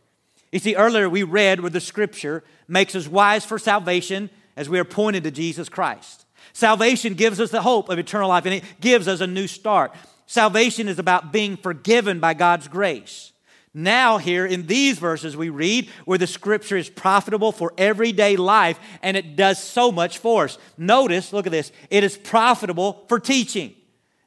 You 0.51 0.59
see, 0.59 0.75
earlier 0.75 1.09
we 1.09 1.23
read 1.23 1.59
where 1.59 1.69
the 1.69 1.81
scripture 1.81 2.43
makes 2.67 2.95
us 2.95 3.07
wise 3.07 3.45
for 3.45 3.59
salvation 3.59 4.29
as 4.55 4.69
we 4.69 4.79
are 4.79 4.85
pointed 4.85 5.23
to 5.23 5.31
Jesus 5.31 5.69
Christ. 5.69 6.25
Salvation 6.53 7.13
gives 7.13 7.39
us 7.39 7.51
the 7.51 7.61
hope 7.61 7.89
of 7.89 7.99
eternal 7.99 8.29
life 8.29 8.45
and 8.45 8.55
it 8.55 8.63
gives 8.79 9.07
us 9.07 9.21
a 9.21 9.27
new 9.27 9.47
start. 9.47 9.93
Salvation 10.25 10.87
is 10.87 10.99
about 10.99 11.31
being 11.31 11.57
forgiven 11.57 12.19
by 12.19 12.33
God's 12.33 12.67
grace. 12.67 13.31
Now, 13.79 14.17
here 14.17 14.43
in 14.43 14.65
these 14.65 14.97
verses, 14.97 15.37
we 15.37 15.49
read 15.49 15.87
where 16.05 16.17
the 16.17 16.25
scripture 16.25 16.77
is 16.77 16.89
profitable 16.89 17.51
for 17.51 17.73
everyday 17.77 18.35
life 18.35 18.79
and 19.03 19.15
it 19.15 19.35
does 19.35 19.61
so 19.61 19.91
much 19.91 20.17
for 20.17 20.45
us. 20.45 20.57
Notice, 20.79 21.31
look 21.31 21.45
at 21.45 21.51
this, 21.51 21.71
it 21.91 22.03
is 22.03 22.17
profitable 22.17 23.05
for 23.07 23.19
teaching. 23.19 23.75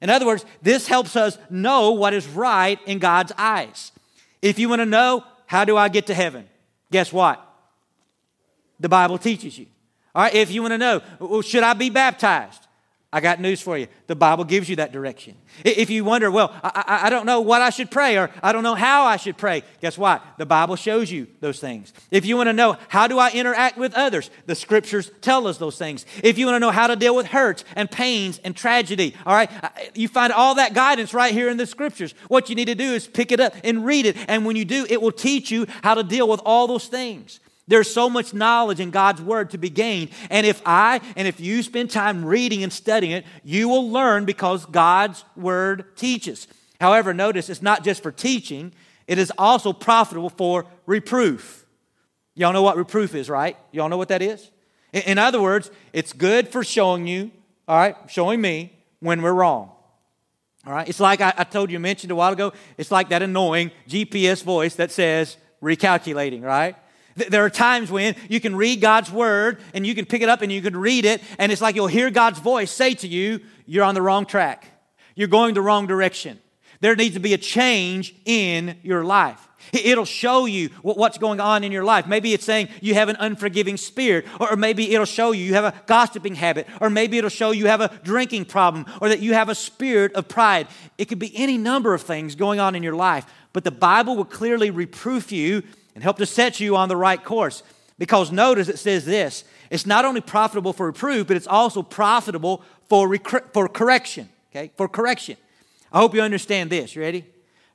In 0.01 0.09
other 0.09 0.25
words, 0.25 0.45
this 0.63 0.87
helps 0.87 1.17
us 1.17 1.37
know 1.51 1.91
what 1.91 2.15
is 2.15 2.29
right 2.29 2.79
in 2.87 3.01
God's 3.01 3.33
eyes. 3.37 3.91
If 4.41 4.61
you 4.61 4.69
want 4.69 4.83
to 4.83 4.87
know, 4.87 5.25
how 5.47 5.65
do 5.65 5.77
I 5.77 5.89
get 5.89 6.07
to 6.07 6.15
heaven? 6.15 6.49
Guess 6.93 7.13
what? 7.13 7.45
The 8.79 8.89
Bible 8.89 9.19
teaches 9.19 9.59
you. 9.59 9.67
All 10.15 10.23
right, 10.23 10.35
if 10.35 10.53
you 10.53 10.63
want 10.63 10.75
to 10.75 10.79
know, 10.79 11.01
well, 11.19 11.43
should 11.43 11.65
I 11.65 11.73
be 11.73 11.91
baptized? 11.91 12.69
I 13.13 13.21
got 13.21 13.41
news 13.41 13.61
for 13.61 13.77
you. 13.77 13.89
The 14.07 14.15
Bible 14.15 14.45
gives 14.45 14.69
you 14.69 14.77
that 14.77 14.93
direction. 14.93 15.35
If 15.65 15.91
you 15.91 16.05
wonder, 16.05 16.31
well, 16.31 16.55
I, 16.63 17.01
I, 17.05 17.11
don't 17.11 17.27
know 17.27 17.41
what 17.41 17.61
I 17.61 17.71
should 17.71 17.91
pray 17.91 18.17
or 18.17 18.31
I 18.41 18.53
don't 18.53 18.63
know 18.63 18.77
how 18.77 19.05
I 19.05 19.17
should 19.17 19.37
pray, 19.37 19.65
guess 19.81 19.99
what? 19.99 20.25
The 20.39 20.47
Bible 20.47 20.77
shows 20.77 21.11
you 21.11 21.27
those 21.41 21.59
things. 21.59 21.93
If 22.13 22.25
you 22.25 22.37
want 22.37 22.51
to 22.51 22.53
know 22.53 22.77
how 22.87 23.09
do 23.09 23.19
I 23.19 23.33
interact 23.33 23.77
with 23.79 23.95
others, 23.95 24.31
the 24.47 24.55
scriptures 24.55 25.11
tell 25.23 25.49
us 25.49 25.59
those 25.59 25.77
things. 25.77 26.07
If 26.23 26.39
you 26.39 26.47
want 26.47 26.55
to 26.55 26.61
know 26.61 26.71
how 26.71 26.87
to 26.87 26.95
deal 26.95 27.17
with 27.17 27.27
hurts 27.27 27.65
and 27.75 27.91
pains 27.91 28.39
and 28.45 28.55
tragedy, 28.55 29.17
all 29.27 29.35
right, 29.35 29.51
you 29.95 30.07
find 30.07 30.33
all 30.33 30.55
that 30.55 30.73
guidance 30.73 31.13
right 31.13 31.33
here 31.33 31.49
in 31.49 31.57
the 31.57 31.67
scriptures. 31.67 32.15
What 32.29 32.49
you 32.49 32.55
need 32.55 32.67
to 32.67 32.77
do 32.77 32.93
is 32.93 33.09
pick 33.09 33.33
it 33.33 33.41
up 33.41 33.55
and 33.65 33.85
read 33.85 34.07
it. 34.07 34.17
And 34.29 34.47
when 34.47 34.55
you 34.55 34.65
do, 34.65 34.87
it 34.89 35.03
will 35.03 35.11
teach 35.11 35.51
you 35.51 35.67
how 35.83 35.95
to 35.95 36.05
deal 36.05 36.29
with 36.29 36.41
all 36.45 36.69
those 36.69 36.87
things. 36.87 37.41
There's 37.71 37.93
so 37.93 38.11
much 38.11 38.35
knowledge 38.35 38.81
in 38.81 38.91
God's 38.91 39.23
Word 39.23 39.51
to 39.51 39.59
be 39.59 39.71
gained. 39.71 40.11
And 40.29 40.45
if 40.45 40.61
I 40.67 41.01
and 41.15 41.29
if 41.29 41.39
you 41.39 41.63
spend 41.63 41.91
time 41.91 42.25
reading 42.25 42.65
and 42.65 42.73
studying 42.73 43.13
it, 43.13 43.25
you 43.45 43.69
will 43.69 43.89
learn 43.89 44.25
because 44.25 44.67
God's 44.67 45.25
Word 45.37 45.97
teaches. 45.97 46.49
However, 46.81 47.15
notice 47.15 47.49
it's 47.49 47.63
not 47.63 47.85
just 47.85 48.03
for 48.03 48.11
teaching, 48.11 48.73
it 49.07 49.19
is 49.19 49.33
also 49.39 49.73
profitable 49.73 50.31
for 50.31 50.67
reproof. 50.85 51.65
Y'all 52.35 52.53
know 52.53 52.63
what 52.63 52.77
reproof 52.77 53.15
is, 53.15 53.31
right? 53.31 53.57
Y'all 53.71 53.89
know 53.89 53.99
what 53.99 54.09
that 54.09 54.21
is? 54.21 54.51
In 54.93 55.19
other 55.19 55.41
words, 55.41 55.71
it's 55.93 56.13
good 56.13 56.49
for 56.49 56.65
showing 56.65 57.07
you, 57.07 57.31
all 57.69 57.79
right, 57.79 57.95
showing 58.09 58.41
me 58.41 58.73
when 58.99 59.23
we're 59.23 59.33
wrong. 59.33 59.71
All 60.67 60.73
right, 60.73 60.89
it's 60.89 60.99
like 60.99 61.21
I, 61.21 61.45
told 61.45 61.71
you, 61.71 61.79
mentioned 61.79 62.11
a 62.11 62.17
while 62.17 62.33
ago, 62.33 62.53
it's 62.77 62.91
like 62.91 63.11
that 63.11 63.23
annoying 63.23 63.71
GPS 63.89 64.43
voice 64.43 64.75
that 64.75 64.91
says 64.91 65.37
recalculating, 65.63 66.43
right? 66.43 66.75
There 67.29 67.45
are 67.45 67.51
times 67.51 67.91
when 67.91 68.17
you 68.29 68.41
can 68.41 68.57
read 68.57 68.81
God's 68.81 69.11
word 69.11 69.61
and 69.75 69.87
you 69.87 69.95
can 69.95 70.07
pick 70.07 70.23
it 70.23 70.29
up 70.29 70.43
and 70.43 70.51
you 70.51 70.63
can 70.63 70.77
read 70.77 71.05
it, 71.05 71.23
and 71.39 71.53
it's 71.53 71.61
like 71.61 71.75
you'll 71.75 71.87
hear 71.87 72.11
God's 72.11 72.39
voice 72.39 72.71
say 72.71 72.95
to 72.95 73.09
you, 73.09 73.41
You're 73.67 73.85
on 73.85 73.95
the 73.95 74.03
wrong 74.03 74.27
track. 74.27 74.67
You're 75.15 75.29
going 75.29 75.55
the 75.55 75.63
wrong 75.63 75.87
direction. 75.87 76.41
There 76.81 76.97
needs 76.97 77.15
to 77.15 77.21
be 77.21 77.35
a 77.35 77.39
change 77.39 78.15
in 78.25 78.79
your 78.83 79.05
life. 79.05 79.47
It'll 79.73 80.07
show 80.07 80.47
you 80.47 80.71
what's 80.83 81.19
going 81.19 81.41
on 81.41 81.63
in 81.63 81.71
your 81.71 81.85
life. 81.85 82.07
Maybe 82.07 82.33
it's 82.33 82.45
saying 82.45 82.69
you 82.81 82.95
have 82.95 83.09
an 83.09 83.17
unforgiving 83.21 83.77
spirit, 83.77 84.27
or 84.41 84.57
maybe 84.57 84.93
it'll 84.95 85.05
show 85.05 85.33
you 85.33 85.45
you 85.45 85.55
have 85.55 85.65
a 85.65 85.75
gossiping 85.87 86.35
habit, 86.35 86.67
or 86.81 86.91
maybe 86.91 87.19
it'll 87.19 87.31
show 87.31 87.51
you 87.51 87.67
have 87.67 87.81
a 87.81 87.89
drinking 88.03 88.47
problem, 88.47 88.87
or 89.01 89.11
that 89.11 89.21
you 89.21 89.35
have 89.35 89.49
a 89.49 89.55
spirit 89.55 90.13
of 90.15 90.29
pride. 90.29 90.67
It 90.99 91.07
could 91.07 91.19
be 91.19 91.37
any 91.37 91.59
number 91.59 91.95
of 91.95 92.03
things 92.03 92.35
going 92.35 92.59
on 92.59 92.75
in 92.75 92.83
your 92.83 92.97
life, 92.97 93.27
but 93.53 93.65
the 93.65 93.71
Bible 93.71 94.17
will 94.17 94.25
clearly 94.25 94.71
reproof 94.71 95.31
you 95.31 95.63
and 96.01 96.05
help 96.05 96.17
to 96.17 96.25
set 96.25 96.61
you 96.61 96.77
on 96.77 96.89
the 96.89 96.97
right 96.97 97.23
course. 97.23 97.63
Because 97.99 98.33
notice 98.33 98.71
it 98.71 98.79
says 98.79 99.05
this 99.05 99.45
it's 99.69 99.85
not 99.85 100.07
only 100.07 100.23
profitable 100.23 100.73
for 100.73 100.87
reproof, 100.87 101.27
but 101.27 101.37
it's 101.37 101.47
also 101.47 101.83
profitable 101.83 102.63
for, 102.89 103.07
rec- 103.07 103.53
for 103.53 103.69
correction. 103.69 104.31
Okay, 104.51 104.73
for 104.79 104.89
correction. 104.89 105.37
I 105.93 105.99
hope 105.99 106.15
you 106.15 106.23
understand 106.23 106.71
this. 106.71 106.97
You 106.97 107.03
ready? 107.03 107.27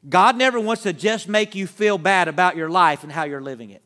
God 0.09 0.37
never 0.37 0.59
wants 0.59 0.81
to 0.83 0.91
just 0.91 1.27
make 1.27 1.53
you 1.53 1.67
feel 1.67 1.99
bad 1.99 2.27
about 2.27 2.55
your 2.55 2.67
life 2.67 3.03
and 3.03 3.11
how 3.11 3.25
you're 3.25 3.41
living 3.41 3.69
it. 3.69 3.83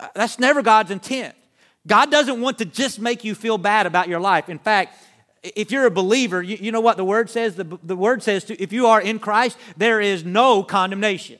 Uh, 0.00 0.08
that's 0.16 0.40
never 0.40 0.62
God's 0.62 0.90
intent. 0.90 1.36
God 1.86 2.10
doesn't 2.10 2.40
want 2.40 2.58
to 2.58 2.64
just 2.64 2.98
make 2.98 3.22
you 3.22 3.36
feel 3.36 3.58
bad 3.58 3.86
about 3.86 4.08
your 4.08 4.18
life. 4.18 4.48
In 4.48 4.58
fact, 4.58 4.96
if 5.44 5.70
you're 5.70 5.86
a 5.86 5.90
believer, 5.90 6.42
you, 6.42 6.56
you 6.60 6.72
know 6.72 6.80
what 6.80 6.96
the 6.96 7.04
word 7.04 7.30
says? 7.30 7.54
The, 7.54 7.78
the 7.84 7.96
word 7.96 8.24
says 8.24 8.42
to, 8.46 8.60
if 8.60 8.72
you 8.72 8.88
are 8.88 9.00
in 9.00 9.20
Christ, 9.20 9.56
there 9.76 10.00
is 10.00 10.24
no 10.24 10.64
condemnation. 10.64 11.38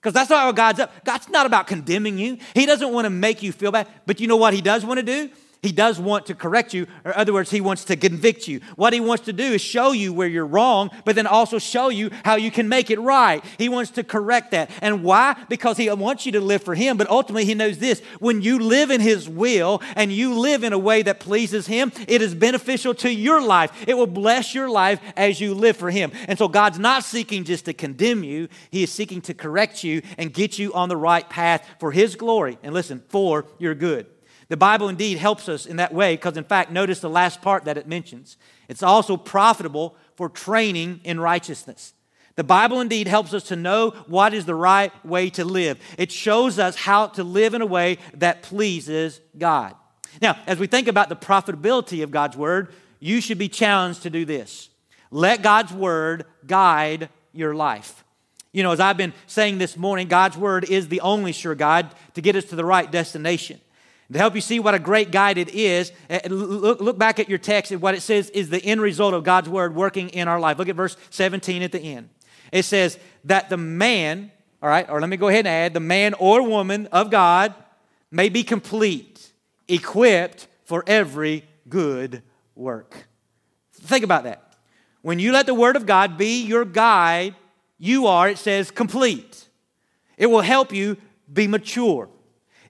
Because 0.00 0.14
that's 0.14 0.30
not 0.30 0.46
what 0.46 0.56
God's 0.56 0.80
up. 0.80 1.04
God's 1.04 1.28
not 1.28 1.44
about 1.44 1.66
condemning 1.66 2.18
you. 2.18 2.38
He 2.54 2.64
doesn't 2.64 2.92
want 2.92 3.04
to 3.04 3.10
make 3.10 3.42
you 3.42 3.52
feel 3.52 3.70
bad. 3.70 3.86
But 4.06 4.18
you 4.18 4.26
know 4.26 4.36
what 4.36 4.54
He 4.54 4.62
does 4.62 4.84
want 4.84 4.98
to 4.98 5.04
do? 5.04 5.30
He 5.62 5.72
does 5.72 6.00
want 6.00 6.26
to 6.26 6.34
correct 6.34 6.72
you, 6.72 6.86
or 7.04 7.16
other 7.16 7.34
words, 7.34 7.50
he 7.50 7.60
wants 7.60 7.84
to 7.84 7.96
convict 7.96 8.48
you. 8.48 8.60
What 8.76 8.94
he 8.94 9.00
wants 9.00 9.26
to 9.26 9.32
do 9.32 9.44
is 9.44 9.60
show 9.60 9.92
you 9.92 10.10
where 10.12 10.26
you're 10.26 10.46
wrong, 10.46 10.90
but 11.04 11.16
then 11.16 11.26
also 11.26 11.58
show 11.58 11.90
you 11.90 12.10
how 12.24 12.36
you 12.36 12.50
can 12.50 12.66
make 12.66 12.90
it 12.90 12.98
right. 12.98 13.44
He 13.58 13.68
wants 13.68 13.90
to 13.92 14.04
correct 14.04 14.52
that. 14.52 14.70
And 14.80 15.04
why? 15.04 15.36
Because 15.50 15.76
he 15.76 15.90
wants 15.90 16.24
you 16.24 16.32
to 16.32 16.40
live 16.40 16.62
for 16.62 16.74
him, 16.74 16.96
but 16.96 17.10
ultimately 17.10 17.44
he 17.44 17.54
knows 17.54 17.76
this. 17.76 18.00
When 18.20 18.40
you 18.40 18.58
live 18.58 18.90
in 18.90 19.02
his 19.02 19.28
will 19.28 19.82
and 19.96 20.10
you 20.10 20.32
live 20.38 20.64
in 20.64 20.72
a 20.72 20.78
way 20.78 21.02
that 21.02 21.20
pleases 21.20 21.66
him, 21.66 21.92
it 22.08 22.22
is 22.22 22.34
beneficial 22.34 22.94
to 22.94 23.12
your 23.12 23.42
life. 23.42 23.70
It 23.86 23.98
will 23.98 24.06
bless 24.06 24.54
your 24.54 24.70
life 24.70 25.00
as 25.14 25.42
you 25.42 25.52
live 25.52 25.76
for 25.76 25.90
him. 25.90 26.10
And 26.26 26.38
so 26.38 26.48
God's 26.48 26.78
not 26.78 27.04
seeking 27.04 27.44
just 27.44 27.66
to 27.66 27.74
condemn 27.74 28.24
you, 28.24 28.48
he 28.70 28.82
is 28.82 28.92
seeking 28.92 29.20
to 29.22 29.34
correct 29.34 29.84
you 29.84 30.00
and 30.16 30.32
get 30.32 30.58
you 30.58 30.72
on 30.72 30.88
the 30.88 30.96
right 30.96 31.28
path 31.28 31.66
for 31.78 31.92
his 31.92 32.16
glory. 32.16 32.58
And 32.62 32.72
listen, 32.72 33.02
for 33.08 33.44
your 33.58 33.74
good. 33.74 34.06
The 34.50 34.56
Bible 34.56 34.88
indeed 34.88 35.18
helps 35.18 35.48
us 35.48 35.64
in 35.64 35.76
that 35.76 35.94
way 35.94 36.14
because, 36.14 36.36
in 36.36 36.42
fact, 36.42 36.72
notice 36.72 36.98
the 36.98 37.08
last 37.08 37.40
part 37.40 37.66
that 37.66 37.78
it 37.78 37.86
mentions. 37.86 38.36
It's 38.68 38.82
also 38.82 39.16
profitable 39.16 39.94
for 40.16 40.28
training 40.28 41.00
in 41.04 41.20
righteousness. 41.20 41.94
The 42.34 42.42
Bible 42.42 42.80
indeed 42.80 43.06
helps 43.06 43.32
us 43.32 43.44
to 43.44 43.56
know 43.56 43.90
what 44.08 44.34
is 44.34 44.46
the 44.46 44.56
right 44.56 44.92
way 45.06 45.30
to 45.30 45.44
live. 45.44 45.78
It 45.96 46.10
shows 46.10 46.58
us 46.58 46.74
how 46.74 47.06
to 47.08 47.22
live 47.22 47.54
in 47.54 47.62
a 47.62 47.66
way 47.66 47.98
that 48.14 48.42
pleases 48.42 49.20
God. 49.38 49.76
Now, 50.20 50.36
as 50.48 50.58
we 50.58 50.66
think 50.66 50.88
about 50.88 51.10
the 51.10 51.16
profitability 51.16 52.02
of 52.02 52.10
God's 52.10 52.36
Word, 52.36 52.72
you 52.98 53.20
should 53.20 53.38
be 53.38 53.48
challenged 53.48 54.02
to 54.02 54.10
do 54.10 54.24
this. 54.24 54.68
Let 55.12 55.42
God's 55.42 55.72
Word 55.72 56.24
guide 56.44 57.08
your 57.32 57.54
life. 57.54 58.02
You 58.52 58.64
know, 58.64 58.72
as 58.72 58.80
I've 58.80 58.96
been 58.96 59.14
saying 59.28 59.58
this 59.58 59.76
morning, 59.76 60.08
God's 60.08 60.36
Word 60.36 60.64
is 60.64 60.88
the 60.88 61.02
only 61.02 61.30
sure 61.30 61.54
guide 61.54 61.94
to 62.14 62.20
get 62.20 62.34
us 62.34 62.46
to 62.46 62.56
the 62.56 62.64
right 62.64 62.90
destination. 62.90 63.60
To 64.12 64.18
help 64.18 64.34
you 64.34 64.40
see 64.40 64.58
what 64.58 64.74
a 64.74 64.78
great 64.78 65.12
guide 65.12 65.38
it 65.38 65.50
is, 65.50 65.92
eh, 66.08 66.20
look, 66.28 66.80
look 66.80 66.98
back 66.98 67.20
at 67.20 67.28
your 67.28 67.38
text 67.38 67.70
and 67.70 67.80
what 67.80 67.94
it 67.94 68.00
says 68.00 68.28
is 68.30 68.50
the 68.50 68.62
end 68.64 68.80
result 68.80 69.14
of 69.14 69.22
God's 69.22 69.48
word 69.48 69.74
working 69.74 70.08
in 70.08 70.26
our 70.26 70.40
life. 70.40 70.58
Look 70.58 70.68
at 70.68 70.74
verse 70.74 70.96
17 71.10 71.62
at 71.62 71.70
the 71.70 71.78
end. 71.78 72.08
It 72.50 72.64
says 72.64 72.98
that 73.24 73.50
the 73.50 73.56
man, 73.56 74.32
all 74.60 74.68
right, 74.68 74.88
or 74.90 75.00
let 75.00 75.08
me 75.08 75.16
go 75.16 75.28
ahead 75.28 75.46
and 75.46 75.48
add, 75.48 75.74
the 75.74 75.80
man 75.80 76.14
or 76.14 76.42
woman 76.42 76.88
of 76.88 77.10
God 77.10 77.54
may 78.10 78.28
be 78.28 78.42
complete, 78.42 79.32
equipped 79.68 80.48
for 80.64 80.82
every 80.86 81.44
good 81.68 82.22
work. 82.56 83.06
Think 83.74 84.04
about 84.04 84.24
that. 84.24 84.56
When 85.02 85.18
you 85.20 85.32
let 85.32 85.46
the 85.46 85.54
word 85.54 85.76
of 85.76 85.86
God 85.86 86.18
be 86.18 86.42
your 86.42 86.64
guide, 86.64 87.36
you 87.78 88.08
are, 88.08 88.28
it 88.28 88.38
says, 88.38 88.70
complete. 88.70 89.48
It 90.18 90.26
will 90.26 90.42
help 90.42 90.72
you 90.72 90.96
be 91.32 91.46
mature. 91.46 92.08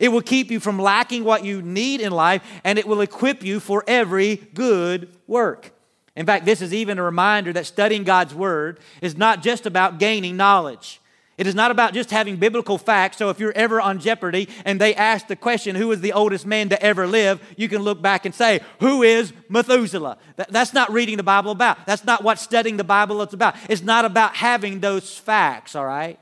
It 0.00 0.08
will 0.08 0.22
keep 0.22 0.50
you 0.50 0.58
from 0.58 0.80
lacking 0.80 1.22
what 1.22 1.44
you 1.44 1.62
need 1.62 2.00
in 2.00 2.10
life, 2.10 2.42
and 2.64 2.78
it 2.78 2.88
will 2.88 3.02
equip 3.02 3.44
you 3.44 3.60
for 3.60 3.84
every 3.86 4.36
good 4.54 5.14
work. 5.28 5.72
In 6.16 6.26
fact, 6.26 6.46
this 6.46 6.60
is 6.60 6.74
even 6.74 6.98
a 6.98 7.02
reminder 7.02 7.52
that 7.52 7.66
studying 7.66 8.02
God's 8.02 8.34
Word 8.34 8.80
is 9.00 9.16
not 9.16 9.42
just 9.42 9.66
about 9.66 9.98
gaining 9.98 10.36
knowledge. 10.36 11.00
It 11.38 11.46
is 11.46 11.54
not 11.54 11.70
about 11.70 11.94
just 11.94 12.10
having 12.10 12.36
biblical 12.36 12.76
facts. 12.76 13.16
So 13.16 13.30
if 13.30 13.38
you're 13.38 13.52
ever 13.52 13.80
on 13.80 13.98
Jeopardy 13.98 14.48
and 14.66 14.78
they 14.78 14.94
ask 14.94 15.26
the 15.26 15.36
question, 15.36 15.74
who 15.74 15.90
is 15.92 16.02
the 16.02 16.12
oldest 16.12 16.44
man 16.44 16.68
to 16.68 16.82
ever 16.82 17.06
live, 17.06 17.40
you 17.56 17.66
can 17.66 17.82
look 17.82 18.02
back 18.02 18.26
and 18.26 18.34
say, 18.34 18.60
who 18.80 19.02
is 19.02 19.32
Methuselah? 19.48 20.18
That's 20.36 20.74
not 20.74 20.92
reading 20.92 21.16
the 21.16 21.22
Bible 21.22 21.52
about. 21.52 21.86
That's 21.86 22.04
not 22.04 22.22
what 22.22 22.38
studying 22.38 22.76
the 22.76 22.84
Bible 22.84 23.22
is 23.22 23.32
about. 23.32 23.56
It's 23.70 23.80
not 23.80 24.04
about 24.04 24.36
having 24.36 24.80
those 24.80 25.16
facts, 25.16 25.74
all 25.74 25.86
right? 25.86 26.18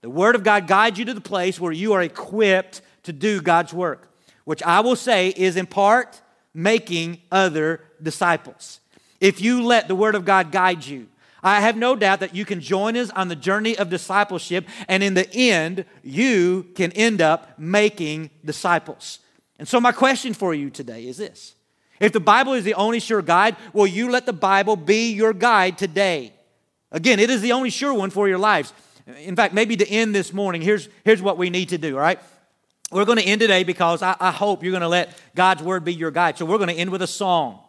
The 0.00 0.08
Word 0.08 0.36
of 0.36 0.42
God 0.42 0.66
guides 0.66 0.98
you 0.98 1.04
to 1.04 1.14
the 1.14 1.20
place 1.20 1.60
where 1.60 1.72
you 1.72 1.92
are 1.92 2.02
equipped 2.02 2.80
to 3.04 3.12
do 3.12 3.40
God's 3.40 3.72
work, 3.72 4.08
which 4.44 4.62
I 4.62 4.80
will 4.80 4.96
say 4.96 5.28
is 5.28 5.56
in 5.56 5.66
part 5.66 6.20
making 6.54 7.20
other 7.30 7.80
disciples. 8.02 8.80
If 9.20 9.40
you 9.40 9.62
let 9.62 9.88
the 9.88 9.94
Word 9.94 10.14
of 10.14 10.24
God 10.24 10.50
guide 10.50 10.84
you, 10.84 11.08
I 11.42 11.60
have 11.60 11.76
no 11.76 11.96
doubt 11.96 12.20
that 12.20 12.34
you 12.34 12.44
can 12.44 12.60
join 12.60 12.96
us 12.96 13.10
on 13.10 13.28
the 13.28 13.36
journey 13.36 13.76
of 13.76 13.90
discipleship, 13.90 14.66
and 14.86 15.02
in 15.02 15.14
the 15.14 15.32
end, 15.34 15.84
you 16.02 16.68
can 16.76 16.92
end 16.92 17.20
up 17.20 17.58
making 17.58 18.30
disciples. 18.44 19.18
And 19.58 19.66
so, 19.66 19.80
my 19.80 19.92
question 19.92 20.34
for 20.34 20.54
you 20.54 20.70
today 20.70 21.06
is 21.06 21.16
this 21.16 21.54
If 21.98 22.12
the 22.12 22.20
Bible 22.20 22.52
is 22.52 22.64
the 22.64 22.74
only 22.74 23.00
sure 23.00 23.22
guide, 23.22 23.56
will 23.72 23.88
you 23.88 24.10
let 24.10 24.26
the 24.26 24.32
Bible 24.32 24.76
be 24.76 25.12
your 25.12 25.32
guide 25.32 25.78
today? 25.78 26.32
Again, 26.92 27.18
it 27.18 27.30
is 27.30 27.40
the 27.40 27.52
only 27.52 27.70
sure 27.70 27.94
one 27.94 28.10
for 28.10 28.28
your 28.28 28.38
lives. 28.38 28.72
In 29.22 29.34
fact, 29.34 29.52
maybe 29.52 29.76
to 29.76 29.88
end 29.88 30.14
this 30.14 30.32
morning, 30.32 30.62
here's, 30.62 30.88
here's 31.04 31.20
what 31.20 31.38
we 31.38 31.50
need 31.50 31.70
to 31.70 31.78
do, 31.78 31.96
all 31.96 32.02
right? 32.02 32.20
We're 32.92 33.06
going 33.06 33.18
to 33.18 33.24
end 33.24 33.40
today 33.40 33.64
because 33.64 34.02
I, 34.02 34.14
I 34.20 34.30
hope 34.30 34.62
you're 34.62 34.70
going 34.70 34.82
to 34.82 34.88
let 34.88 35.18
God's 35.34 35.62
word 35.62 35.84
be 35.84 35.94
your 35.94 36.10
guide. 36.10 36.36
So 36.36 36.44
we're 36.44 36.58
going 36.58 36.68
to 36.68 36.74
end 36.74 36.90
with 36.90 37.00
a 37.00 37.06
song. 37.06 37.60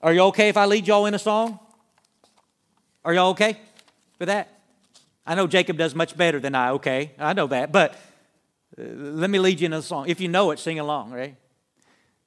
Are 0.00 0.12
you 0.12 0.20
okay 0.22 0.48
if 0.48 0.56
I 0.56 0.64
lead 0.64 0.86
y'all 0.86 1.06
in 1.06 1.14
a 1.14 1.18
song? 1.18 1.58
Are 3.04 3.12
y'all 3.12 3.30
okay 3.30 3.58
with 4.18 4.28
that? 4.28 4.48
I 5.26 5.34
know 5.34 5.46
Jacob 5.46 5.76
does 5.76 5.94
much 5.94 6.16
better 6.16 6.40
than 6.40 6.54
I, 6.54 6.70
okay? 6.70 7.12
I 7.18 7.34
know 7.34 7.46
that. 7.48 7.70
But 7.70 7.92
uh, 8.78 8.82
let 8.82 9.28
me 9.28 9.38
lead 9.38 9.60
you 9.60 9.66
in 9.66 9.72
a 9.74 9.82
song. 9.82 10.08
If 10.08 10.20
you 10.20 10.28
know 10.28 10.50
it, 10.50 10.58
sing 10.58 10.78
along, 10.78 11.10
right? 11.10 11.36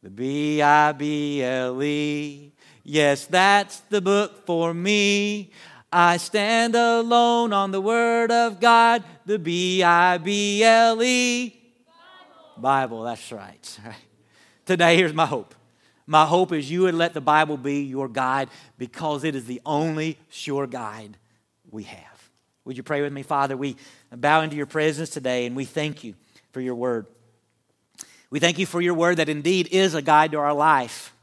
The 0.04 0.10
B 0.12 0.62
I 0.62 0.92
B 0.92 1.44
L 1.44 1.82
E. 1.82 2.54
Yes, 2.84 3.26
that's 3.26 3.80
the 3.90 4.02
book 4.02 4.46
for 4.46 4.74
me. 4.74 5.52
I 5.92 6.18
stand 6.18 6.76
alone 6.76 7.54
on 7.54 7.72
the 7.72 7.80
Word 7.80 8.30
of 8.30 8.60
God, 8.60 9.04
the 9.26 9.40
B 9.40 9.82
I 9.82 10.18
B 10.18 10.62
L 10.64 11.02
E. 11.02 11.54
Bible, 12.58 13.04
that's 13.04 13.32
right. 13.32 13.80
Today, 14.66 14.98
here's 14.98 15.14
my 15.14 15.26
hope. 15.26 15.56
My 16.06 16.26
hope 16.26 16.52
is 16.52 16.70
you 16.70 16.82
would 16.82 16.96
let 16.96 17.14
the 17.14 17.22
Bible 17.22 17.56
be 17.56 17.84
your 17.84 18.10
guide 18.10 18.50
because 18.78 19.24
it 19.24 19.36
is 19.36 19.46
the 19.46 19.62
only 19.66 20.18
sure 20.30 20.68
guide 20.68 21.18
we 21.72 21.84
have. 21.84 22.30
Would 22.66 22.76
you 22.76 22.84
pray 22.84 23.02
with 23.02 23.14
me, 23.14 23.24
Father? 23.24 23.56
We 23.56 23.78
bow 24.12 24.42
into 24.42 24.58
your 24.58 24.66
presence 24.66 25.10
today 25.10 25.46
and 25.46 25.56
we 25.56 25.64
thank 25.64 26.04
you 26.04 26.16
for 26.52 26.60
your 26.60 26.76
word. 26.76 27.06
We 28.30 28.40
thank 28.40 28.58
you 28.58 28.66
for 28.66 28.82
your 28.82 28.94
word 28.94 29.18
that 29.18 29.30
indeed 29.30 29.70
is 29.72 29.94
a 29.94 30.02
guide 30.02 30.34
to 30.34 30.40
our 30.40 30.54
life, 30.54 31.14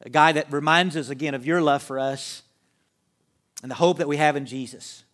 a 0.00 0.10
guide 0.10 0.36
that 0.36 0.52
reminds 0.52 0.96
us 0.96 1.08
again 1.08 1.34
of 1.34 1.44
your 1.44 1.60
love 1.60 1.82
for 1.82 1.98
us 1.98 2.43
and 3.64 3.70
the 3.70 3.76
hope 3.76 3.96
that 3.96 4.06
we 4.06 4.18
have 4.18 4.36
in 4.36 4.44
Jesus. 4.44 5.04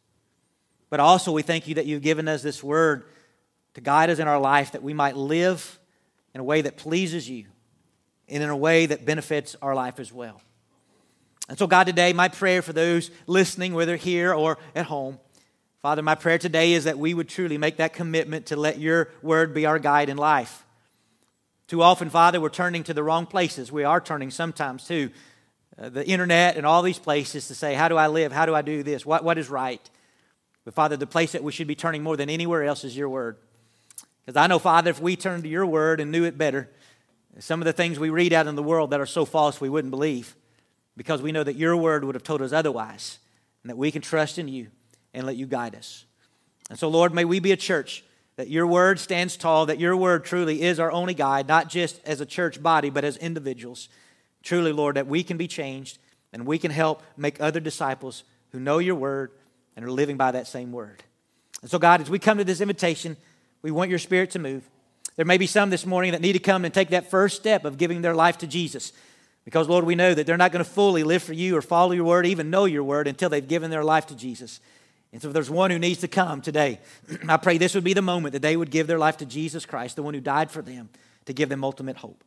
But 0.89 0.99
also, 0.99 1.31
we 1.31 1.43
thank 1.43 1.69
you 1.69 1.77
that 1.77 1.87
you've 1.87 2.03
given 2.03 2.27
us 2.27 2.43
this 2.43 2.65
word 2.65 3.05
to 3.75 3.81
guide 3.81 4.11
us 4.11 4.19
in 4.19 4.27
our 4.27 4.41
life 4.41 4.73
that 4.73 4.83
we 4.83 4.93
might 4.93 5.17
live 5.17 5.79
in 6.35 6.41
a 6.41 6.45
way 6.45 6.61
that 6.63 6.77
pleases 6.77 7.31
you 7.31 7.45
and 8.29 8.43
in 8.43 8.49
a 8.49 8.57
way 8.57 8.87
that 8.87 9.07
benefits 9.07 9.55
our 9.63 9.73
life 9.77 10.01
as 10.01 10.13
well. 10.13 10.43
And 11.49 11.57
so, 11.57 11.69
God, 11.69 11.85
today, 11.85 12.13
my 12.13 12.27
prayer 12.27 12.61
for 12.61 12.73
those 12.73 13.13
listening, 13.29 13.73
whether 13.73 13.95
here 13.95 14.35
or 14.35 14.59
at 14.75 14.87
home, 14.87 15.21
Father, 15.81 16.03
my 16.03 16.17
prayer 16.17 16.39
today 16.39 16.73
is 16.73 16.83
that 16.85 16.99
we 16.99 17.15
would 17.15 17.29
truly 17.29 17.57
make 17.57 17.77
that 17.77 17.93
commitment 17.93 18.47
to 18.47 18.57
let 18.57 18.81
your 18.81 19.11
word 19.23 19.55
be 19.55 19.65
our 19.65 19.79
guide 19.79 20.09
in 20.09 20.17
life. 20.17 20.67
Too 21.69 21.83
often, 21.83 22.11
Father, 22.11 22.41
we're 22.41 22.49
turning 22.49 22.83
to 22.83 22.95
the 22.95 23.05
wrong 23.05 23.27
places. 23.27 23.71
We 23.71 23.85
are 23.85 24.01
turning 24.01 24.33
sometimes 24.33 24.89
to 24.89 25.13
Uh, 25.81 25.89
the 25.89 26.07
internet 26.07 26.57
and 26.57 26.67
all 26.67 26.83
these 26.83 26.99
places 26.99 27.49
to 27.49 27.55
say, 27.55 27.75
How 27.75 27.89
do 27.89 27.97
I 27.97 28.09
live? 28.09 28.33
How 28.33 28.47
do 28.47 28.55
I 28.55 28.63
do 28.63 28.83
this? 28.83 29.07
What, 29.07 29.25
what 29.25 29.39
is 29.39 29.49
right? 29.49 29.89
But, 30.65 30.75
Father, 30.75 30.97
the 30.97 31.07
place 31.07 31.33
that 31.33 31.43
we 31.43 31.53
should 31.53 31.67
be 31.67 31.75
turning 31.75 32.03
more 32.03 32.17
than 32.17 32.29
anywhere 32.29 32.65
else 32.65 32.85
is 32.85 32.97
your 32.97 33.09
word. 33.09 33.39
Because 34.25 34.37
I 34.37 34.47
know, 34.47 34.59
Father, 34.59 34.91
if 34.91 35.01
we 35.01 35.17
turned 35.17 35.45
to 35.45 35.49
your 35.49 35.65
word 35.65 36.01
and 36.01 36.13
knew 36.13 36.25
it 36.25 36.37
better, 36.37 36.69
some 37.39 37.61
of 37.63 37.65
the 37.65 37.73
things 37.73 37.99
we 37.99 38.11
read 38.11 38.33
out 38.33 38.47
in 38.47 38.57
the 38.57 38.63
world 38.63 38.91
that 38.91 39.01
are 39.01 39.07
so 39.07 39.25
false 39.25 39.61
we 39.61 39.69
wouldn't 39.69 39.91
believe 39.91 40.37
because 40.97 41.23
we 41.23 41.33
know 41.33 41.45
that 41.45 41.57
your 41.57 41.77
word 41.77 42.05
would 42.05 42.15
have 42.15 42.25
told 42.25 42.43
us 42.43 42.53
otherwise 42.53 43.19
and 43.63 43.71
that 43.71 43.77
we 43.77 43.91
can 43.91 44.03
trust 44.03 44.39
in 44.39 44.49
you 44.49 44.67
and 45.15 45.27
let 45.27 45.37
you 45.37 45.47
guide 45.47 45.75
us. 45.75 46.05
And 46.69 46.79
so, 46.79 46.89
Lord, 46.89 47.15
may 47.15 47.25
we 47.25 47.41
be 47.41 47.53
a 47.53 47.57
church 47.57 48.05
that 48.37 48.49
your 48.49 48.67
word 48.67 48.99
stands 48.99 49.37
tall, 49.37 49.67
that 49.67 49.81
your 49.81 49.97
word 49.97 50.25
truly 50.25 50.63
is 50.63 50.79
our 50.79 50.93
only 50.93 51.15
guide, 51.15 51.49
not 51.49 51.69
just 51.69 52.01
as 52.05 52.21
a 52.21 52.27
church 52.27 52.63
body, 52.63 52.91
but 52.91 53.05
as 53.05 53.17
individuals. 53.17 53.89
Truly, 54.43 54.73
Lord, 54.73 54.97
that 54.97 55.07
we 55.07 55.23
can 55.23 55.37
be 55.37 55.49
changed 55.49 55.99
and 56.33 56.47
we 56.47 56.59
can 56.59 56.71
help 56.71 57.03
make 57.17 57.41
other 57.41 57.61
disciples 57.61 58.25
who 58.53 58.61
know 58.61 58.79
your 58.79 58.95
word 58.95 59.33
and 59.77 59.85
are 59.85 59.91
living 59.91 60.17
by 60.17 60.31
that 60.33 60.47
same 60.47 60.73
word. 60.73 61.03
And 61.63 61.71
so, 61.71 61.79
God, 61.79 62.01
as 62.01 62.11
we 62.11 62.19
come 62.19 62.39
to 62.39 62.45
this 62.45 62.61
invitation, 62.61 63.17
we 63.63 63.71
want 63.71 63.91
your 63.91 63.99
spirit 63.99 64.31
to 64.33 64.39
move. 64.39 64.69
There 65.17 65.27
may 65.27 65.39
be 65.39 65.47
some 65.47 65.71
this 65.71 65.85
morning 65.85 66.13
that 66.13 66.21
need 66.21 66.33
to 66.33 66.39
come 66.39 66.65
and 66.65 66.73
take 66.73 66.91
that 66.91 67.11
first 67.11 67.37
step 67.37 67.65
of 67.65 67.77
giving 67.77 68.01
their 68.01 68.15
life 68.15 68.39
to 68.39 68.47
Jesus. 68.47 68.93
Because, 69.45 69.69
Lord, 69.69 69.85
we 69.85 69.95
know 69.95 70.15
that 70.15 70.27
they're 70.27 70.37
not 70.37 70.53
going 70.53 70.65
to 70.65 70.71
fully 70.71 71.03
live 71.03 71.23
for 71.23 71.33
you 71.33 71.57
or 71.57 71.63
follow 71.63 71.93
your 71.93 72.05
word, 72.05 72.27
even 72.27 72.51
know 72.51 72.65
your 72.65 72.85
word, 72.85 73.07
until 73.07 73.29
they've 73.29 73.47
given 73.47 73.71
their 73.71 73.85
life 73.85 74.07
to 74.07 74.15
Jesus. 74.15 74.61
And 75.13 75.21
so, 75.21 75.29
if 75.29 75.35
there's 75.35 75.51
one 75.51 75.71
who 75.71 75.79
needs 75.79 76.01
to 76.01 76.09
come 76.09 76.41
today, 76.41 76.79
I 77.29 77.37
pray 77.37 77.59
this 77.59 77.75
would 77.75 77.85
be 77.85 77.95
the 77.95 78.03
moment 78.03 78.33
that 78.33 78.43
they 78.43 78.57
would 78.57 78.71
give 78.71 78.87
their 78.87 78.99
life 78.99 79.19
to 79.19 79.27
Jesus 79.27 79.67
Christ, 79.67 79.97
the 79.97 80.03
one 80.03 80.15
who 80.15 80.21
died 80.21 80.51
for 80.51 80.63
them, 80.63 80.89
to 81.27 81.33
give 81.33 81.49
them 81.49 81.65
ultimate 81.65 81.97
hope. 81.97 82.23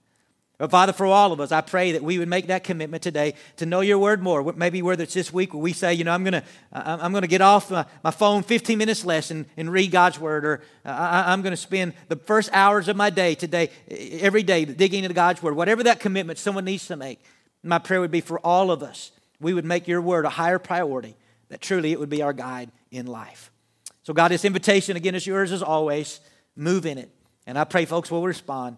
But 0.60 0.70
Father, 0.70 0.94
for 0.94 1.08
all 1.08 1.32
of 1.32 1.40
us, 1.40 1.52
I 1.52 1.62
pray 1.62 1.94
that 1.94 2.04
we 2.04 2.20
would 2.20 2.28
make 2.28 2.48
that 2.48 2.64
commitment 2.64 3.02
today 3.02 3.34
to 3.58 3.66
know 3.66 3.82
your 3.82 3.98
word 3.98 4.22
more. 4.22 4.54
Maybe 4.54 4.82
whether 4.84 5.04
it's 5.04 5.14
this 5.14 5.34
week 5.34 5.54
where 5.54 5.62
we 5.62 5.74
say, 5.74 5.96
you 5.96 6.04
know, 6.04 6.14
I'm 6.14 6.24
going 6.24 6.34
to 6.34 6.44
I'm 6.72 7.14
to 7.14 7.28
get 7.28 7.42
off 7.42 7.72
my, 7.72 7.86
my, 8.04 8.12
phone 8.12 8.44
15 8.44 8.78
minutes 8.78 9.04
less 9.04 9.32
and, 9.32 9.46
and 9.58 9.72
read 9.72 9.92
God's 9.92 10.20
word, 10.20 10.46
or 10.46 10.62
uh, 10.86 10.90
I, 10.90 11.34
am 11.34 11.42
going 11.42 11.52
to 11.52 11.58
spend 11.58 11.94
the 12.08 12.16
first 12.16 12.50
hours 12.54 12.88
of 12.88 12.96
my 12.96 13.10
day 13.10 13.34
today, 13.34 13.72
every 13.90 14.44
day, 14.44 14.66
digging 14.66 15.04
into 15.04 15.16
God's 15.16 15.42
word. 15.42 15.56
Whatever 15.56 15.84
that 15.84 16.00
commitment 16.00 16.38
someone 16.38 16.66
needs 16.66 16.88
to 16.88 16.96
make, 16.96 17.20
my 17.64 17.80
prayer 17.80 18.00
would 18.00 18.12
be 18.12 18.22
for 18.22 18.40
all 18.40 18.70
of 18.72 18.84
us, 18.84 19.12
we 19.40 19.54
would 19.54 19.66
make 19.66 19.88
your 19.88 20.02
word 20.02 20.26
a 20.26 20.30
higher 20.30 20.60
priority, 20.60 21.16
that 21.50 21.62
truly 21.62 21.92
it 21.92 22.00
would 22.00 22.10
be 22.10 22.22
our 22.22 22.34
guide 22.34 22.72
in 22.92 23.08
life. 23.08 23.52
So, 24.04 24.14
God, 24.14 24.30
this 24.30 24.46
invitation 24.46 24.98
again 24.98 25.16
is 25.16 25.26
yours 25.26 25.52
as 25.52 25.64
always. 25.64 26.20
Move 26.56 26.86
in 26.86 26.98
it. 26.98 27.10
And 27.48 27.58
I 27.58 27.64
pray 27.64 27.86
folks 27.86 28.12
will 28.12 28.26
respond. 28.26 28.78